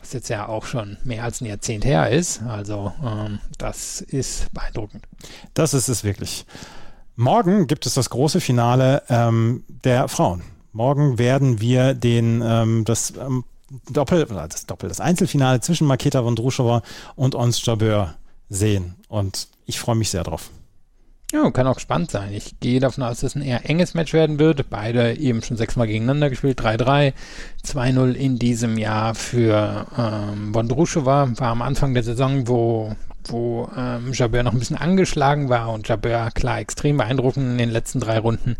was 0.00 0.12
jetzt 0.12 0.28
ja 0.28 0.48
auch 0.48 0.66
schon 0.66 0.96
mehr 1.04 1.24
als 1.24 1.40
ein 1.40 1.46
Jahrzehnt 1.46 1.84
her 1.84 2.10
ist, 2.10 2.42
also 2.42 2.92
ähm, 3.02 3.40
das 3.56 4.00
ist 4.00 4.52
beeindruckend. 4.52 5.04
Das 5.54 5.72
ist 5.72 5.88
es 5.88 6.04
wirklich. 6.04 6.44
Morgen 7.16 7.68
gibt 7.68 7.86
es 7.86 7.94
das 7.94 8.10
große 8.10 8.40
Finale 8.40 9.02
ähm, 9.08 9.62
der 9.84 10.08
Frauen. 10.08 10.42
Morgen 10.72 11.18
werden 11.18 11.60
wir 11.60 11.94
den 11.94 12.42
ähm, 12.44 12.84
das 12.84 13.12
ähm, 13.16 13.44
Doppel, 13.88 14.26
das 14.26 14.66
Doppel, 14.66 14.88
das 14.88 15.00
Einzelfinale 15.00 15.60
zwischen 15.60 15.86
Maketa 15.86 16.24
Vondrushova 16.24 16.82
und 17.14 17.36
Ons 17.36 17.64
Jabeur 17.64 18.14
sehen. 18.48 18.96
Und 19.08 19.46
ich 19.64 19.78
freue 19.78 19.94
mich 19.94 20.10
sehr 20.10 20.24
drauf. 20.24 20.50
Ja, 21.32 21.48
kann 21.52 21.68
auch 21.68 21.78
spannend 21.78 22.10
sein. 22.10 22.32
Ich 22.32 22.58
gehe 22.60 22.80
davon 22.80 23.04
aus, 23.04 23.20
dass 23.20 23.30
es 23.30 23.36
ein 23.36 23.42
eher 23.42 23.68
enges 23.68 23.94
Match 23.94 24.12
werden 24.12 24.38
wird. 24.40 24.68
Beide 24.68 25.16
eben 25.16 25.42
schon 25.42 25.56
sechsmal 25.56 25.86
gegeneinander 25.86 26.30
gespielt. 26.30 26.60
3-3, 26.60 27.12
2-0 27.64 28.12
in 28.12 28.38
diesem 28.38 28.76
Jahr 28.76 29.14
für 29.14 29.86
ähm, 29.96 30.52
Vondrushova. 30.52 31.30
War 31.36 31.48
am 31.48 31.62
Anfang 31.62 31.94
der 31.94 32.02
Saison, 32.02 32.46
wo 32.48 32.94
wo 33.32 33.68
ähm, 33.76 34.12
Jabeur 34.12 34.42
noch 34.42 34.52
ein 34.52 34.58
bisschen 34.58 34.76
angeschlagen 34.76 35.48
war 35.48 35.72
und 35.72 35.88
Jabeur 35.88 36.30
klar 36.32 36.58
extrem 36.60 36.96
beeindruckend 36.96 37.52
in 37.52 37.58
den 37.58 37.70
letzten 37.70 38.00
drei 38.00 38.18
Runden 38.18 38.56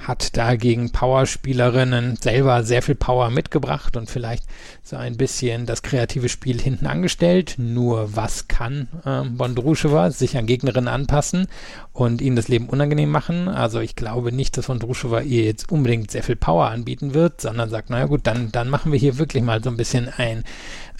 hat 0.00 0.36
dagegen 0.36 0.92
Powerspielerinnen 0.92 2.16
selber 2.16 2.62
sehr 2.62 2.82
viel 2.82 2.94
Power 2.94 3.30
mitgebracht 3.30 3.96
und 3.96 4.10
vielleicht 4.10 4.44
so 4.82 4.96
ein 4.96 5.16
bisschen 5.16 5.66
das 5.66 5.82
kreative 5.82 6.28
Spiel 6.28 6.60
hinten 6.60 6.86
angestellt. 6.86 7.54
Nur 7.58 8.14
was 8.16 8.48
kann 8.48 8.88
ähm, 9.06 9.36
Bondruschewa 9.36 10.10
sich 10.10 10.36
an 10.36 10.46
Gegnerinnen 10.46 10.88
anpassen 10.88 11.48
und 11.94 12.20
ihnen 12.20 12.36
das 12.36 12.48
Leben 12.48 12.68
unangenehm 12.68 13.10
machen? 13.10 13.48
Also 13.48 13.80
ich 13.80 13.96
glaube 13.96 14.32
nicht, 14.32 14.58
dass 14.58 14.66
Bondruschewa 14.66 15.20
ihr 15.20 15.44
jetzt 15.44 15.72
unbedingt 15.72 16.10
sehr 16.10 16.22
viel 16.22 16.36
Power 16.36 16.66
anbieten 16.66 17.14
wird, 17.14 17.40
sondern 17.40 17.70
sagt, 17.70 17.88
naja 17.88 18.06
gut, 18.06 18.22
dann, 18.24 18.52
dann 18.52 18.68
machen 18.68 18.92
wir 18.92 18.98
hier 18.98 19.16
wirklich 19.16 19.42
mal 19.42 19.62
so 19.62 19.70
ein 19.70 19.76
bisschen 19.78 20.08
ein 20.08 20.44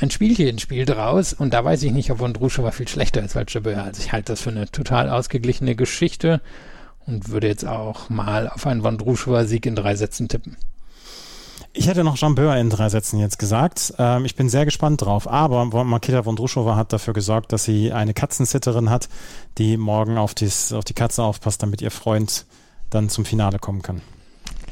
ein 0.00 0.10
Spielchen-Spiel 0.10 0.86
draus 0.86 1.32
und 1.32 1.54
da 1.54 1.64
weiß 1.64 1.82
ich 1.84 1.92
nicht, 1.92 2.10
ob 2.10 2.18
Vondruschewa 2.18 2.72
viel 2.72 2.88
schlechter 2.88 3.22
ist 3.22 3.36
als 3.36 3.52
Jabeur. 3.52 3.84
Also 3.84 4.02
ich 4.02 4.12
halte 4.12 4.32
das 4.32 4.40
für 4.40 4.50
eine 4.50 4.68
total 4.70 5.08
ausgeglichene 5.08 5.76
Geschichte 5.76 6.40
und 7.06 7.28
würde 7.28 7.46
jetzt 7.46 7.66
auch 7.66 8.10
mal 8.10 8.48
auf 8.48 8.66
einen 8.66 8.82
Vondruschewa-Sieg 8.82 9.66
in 9.66 9.76
drei 9.76 9.94
Sätzen 9.94 10.28
tippen. 10.28 10.56
Ich 11.76 11.88
hätte 11.88 12.04
noch 12.04 12.14
Jean 12.14 12.36
Böhr 12.36 12.56
in 12.56 12.70
drei 12.70 12.88
Sätzen 12.88 13.18
jetzt 13.18 13.40
gesagt. 13.40 13.94
Ähm, 13.98 14.24
ich 14.24 14.36
bin 14.36 14.48
sehr 14.48 14.64
gespannt 14.64 15.02
drauf. 15.02 15.28
Aber 15.28 15.64
Maketa 15.84 16.24
Vondrushova 16.24 16.76
hat 16.76 16.92
dafür 16.92 17.14
gesorgt, 17.14 17.52
dass 17.52 17.64
sie 17.64 17.92
eine 17.92 18.14
Katzensitterin 18.14 18.90
hat, 18.90 19.08
die 19.58 19.76
morgen 19.76 20.16
auf, 20.16 20.34
dies, 20.34 20.72
auf 20.72 20.84
die 20.84 20.94
Katze 20.94 21.24
aufpasst, 21.24 21.64
damit 21.64 21.82
ihr 21.82 21.90
Freund 21.90 22.46
dann 22.90 23.08
zum 23.08 23.24
Finale 23.24 23.58
kommen 23.58 23.82
kann. 23.82 24.02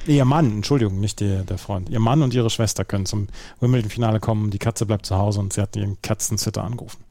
Ihr 0.06 0.24
Mann, 0.24 0.52
Entschuldigung, 0.52 1.00
nicht 1.00 1.18
die, 1.18 1.44
der 1.44 1.58
Freund. 1.58 1.90
Ihr 1.90 1.98
Mann 1.98 2.22
und 2.22 2.34
ihre 2.34 2.50
Schwester 2.50 2.84
können 2.84 3.06
zum 3.06 3.26
Wimbledon-Finale 3.58 4.20
kommen. 4.20 4.52
Die 4.52 4.58
Katze 4.58 4.86
bleibt 4.86 5.04
zu 5.04 5.16
Hause 5.16 5.40
und 5.40 5.52
sie 5.52 5.60
hat 5.60 5.74
ihren 5.74 6.00
Katzenzitter 6.02 6.62
angerufen. 6.62 7.02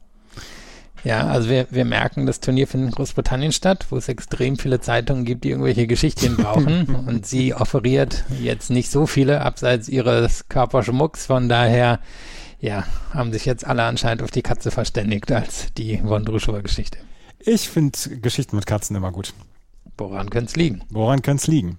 Ja, 1.04 1.26
also 1.26 1.48
wir, 1.48 1.66
wir 1.70 1.84
merken, 1.84 2.26
das 2.26 2.40
Turnier 2.40 2.68
findet 2.68 2.90
in 2.90 2.94
Großbritannien 2.94 3.52
statt, 3.52 3.86
wo 3.90 3.96
es 3.96 4.08
extrem 4.08 4.56
viele 4.56 4.80
Zeitungen 4.80 5.24
gibt, 5.24 5.42
die 5.44 5.50
irgendwelche 5.50 5.86
Geschichten 5.86 6.36
brauchen. 6.36 6.94
und 7.06 7.26
sie 7.26 7.54
offeriert 7.54 8.24
jetzt 8.40 8.70
nicht 8.70 8.90
so 8.90 9.06
viele 9.06 9.40
abseits 9.40 9.88
ihres 9.88 10.48
Körperschmucks. 10.48 11.26
Von 11.26 11.48
daher, 11.48 11.98
ja, 12.60 12.84
haben 13.12 13.32
sich 13.32 13.44
jetzt 13.44 13.66
alle 13.66 13.82
anscheinend 13.82 14.22
auf 14.22 14.30
die 14.30 14.42
Katze 14.42 14.70
verständigt 14.70 15.32
als 15.32 15.72
die 15.74 16.00
Wondruschower-Geschichte. 16.04 16.98
Ich 17.40 17.68
finde 17.68 17.98
Geschichten 18.20 18.54
mit 18.54 18.66
Katzen 18.66 18.94
immer 18.94 19.10
gut. 19.10 19.34
Woran 19.98 20.30
könnte 20.30 20.50
es 20.50 20.56
liegen? 20.56 20.82
Woran 20.90 21.22
könnte 21.22 21.42
es 21.42 21.46
liegen? 21.48 21.78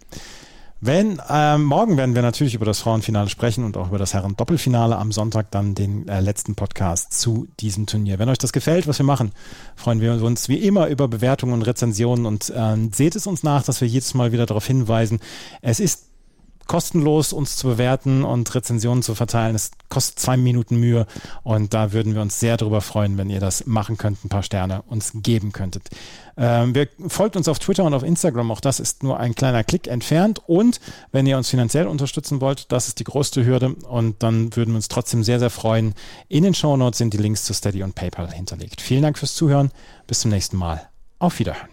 Wenn, 0.85 1.21
ähm, 1.29 1.63
morgen 1.63 1.95
werden 1.95 2.13
wir 2.13 2.21
natürlich 2.21 2.55
über 2.55 2.65
das 2.65 2.81
Frauenfinale 2.81 3.29
sprechen 3.29 3.63
und 3.63 3.77
auch 3.77 3.87
über 3.87 3.97
das 3.97 4.13
Herren-Doppelfinale. 4.13 4.97
Am 4.97 5.13
Sonntag 5.13 5.49
dann 5.49 5.75
den 5.75 6.09
äh, 6.09 6.19
letzten 6.19 6.55
Podcast 6.55 7.17
zu 7.17 7.47
diesem 7.61 7.85
Turnier. 7.85 8.19
Wenn 8.19 8.27
euch 8.27 8.37
das 8.37 8.51
gefällt, 8.51 8.85
was 8.85 8.99
wir 8.99 9.05
machen, 9.05 9.31
freuen 9.77 10.01
wir 10.01 10.21
uns 10.21 10.49
wie 10.49 10.57
immer 10.57 10.87
über 10.87 11.07
Bewertungen 11.07 11.53
und 11.53 11.61
Rezensionen 11.61 12.25
und 12.25 12.49
äh, 12.49 12.75
seht 12.91 13.15
es 13.15 13.27
uns 13.27 13.43
nach, 13.43 13.63
dass 13.63 13.79
wir 13.79 13.87
jedes 13.87 14.13
Mal 14.13 14.33
wieder 14.33 14.45
darauf 14.45 14.67
hinweisen. 14.67 15.21
Es 15.61 15.79
ist 15.79 16.09
kostenlos 16.67 17.33
uns 17.33 17.55
zu 17.55 17.67
bewerten 17.67 18.23
und 18.23 18.53
Rezensionen 18.53 19.03
zu 19.03 19.15
verteilen. 19.15 19.55
Es 19.55 19.71
kostet 19.89 20.19
zwei 20.19 20.37
Minuten 20.37 20.77
Mühe 20.77 21.05
und 21.43 21.73
da 21.73 21.91
würden 21.91 22.15
wir 22.15 22.21
uns 22.21 22.39
sehr 22.39 22.57
darüber 22.57 22.81
freuen, 22.81 23.17
wenn 23.17 23.29
ihr 23.29 23.39
das 23.39 23.65
machen 23.65 23.97
könnt, 23.97 24.23
ein 24.23 24.29
paar 24.29 24.43
Sterne 24.43 24.81
uns 24.83 25.11
geben 25.15 25.51
könntet. 25.51 25.89
Ähm, 26.35 26.73
wir 26.73 26.87
folgt 27.07 27.35
uns 27.35 27.47
auf 27.47 27.59
Twitter 27.59 27.83
und 27.83 27.93
auf 27.93 28.03
Instagram, 28.03 28.51
auch 28.51 28.61
das 28.61 28.79
ist 28.79 29.03
nur 29.03 29.19
ein 29.19 29.35
kleiner 29.35 29.63
Klick 29.63 29.87
entfernt 29.87 30.41
und 30.47 30.79
wenn 31.11 31.27
ihr 31.27 31.37
uns 31.37 31.49
finanziell 31.49 31.87
unterstützen 31.87 32.41
wollt, 32.41 32.71
das 32.71 32.87
ist 32.87 32.99
die 32.99 33.03
größte 33.03 33.45
Hürde 33.45 33.75
und 33.87 34.23
dann 34.23 34.55
würden 34.55 34.71
wir 34.71 34.77
uns 34.77 34.87
trotzdem 34.87 35.23
sehr, 35.23 35.39
sehr 35.39 35.49
freuen. 35.49 35.93
In 36.29 36.43
den 36.43 36.53
Show 36.53 36.75
Notes 36.75 36.97
sind 36.97 37.13
die 37.13 37.17
Links 37.17 37.43
zu 37.43 37.53
Steady 37.53 37.83
und 37.83 37.95
PayPal 37.95 38.31
hinterlegt. 38.31 38.81
Vielen 38.81 39.03
Dank 39.03 39.17
fürs 39.17 39.35
Zuhören. 39.35 39.71
Bis 40.07 40.21
zum 40.21 40.31
nächsten 40.31 40.57
Mal. 40.57 40.89
Auf 41.19 41.39
Wiederhören. 41.39 41.72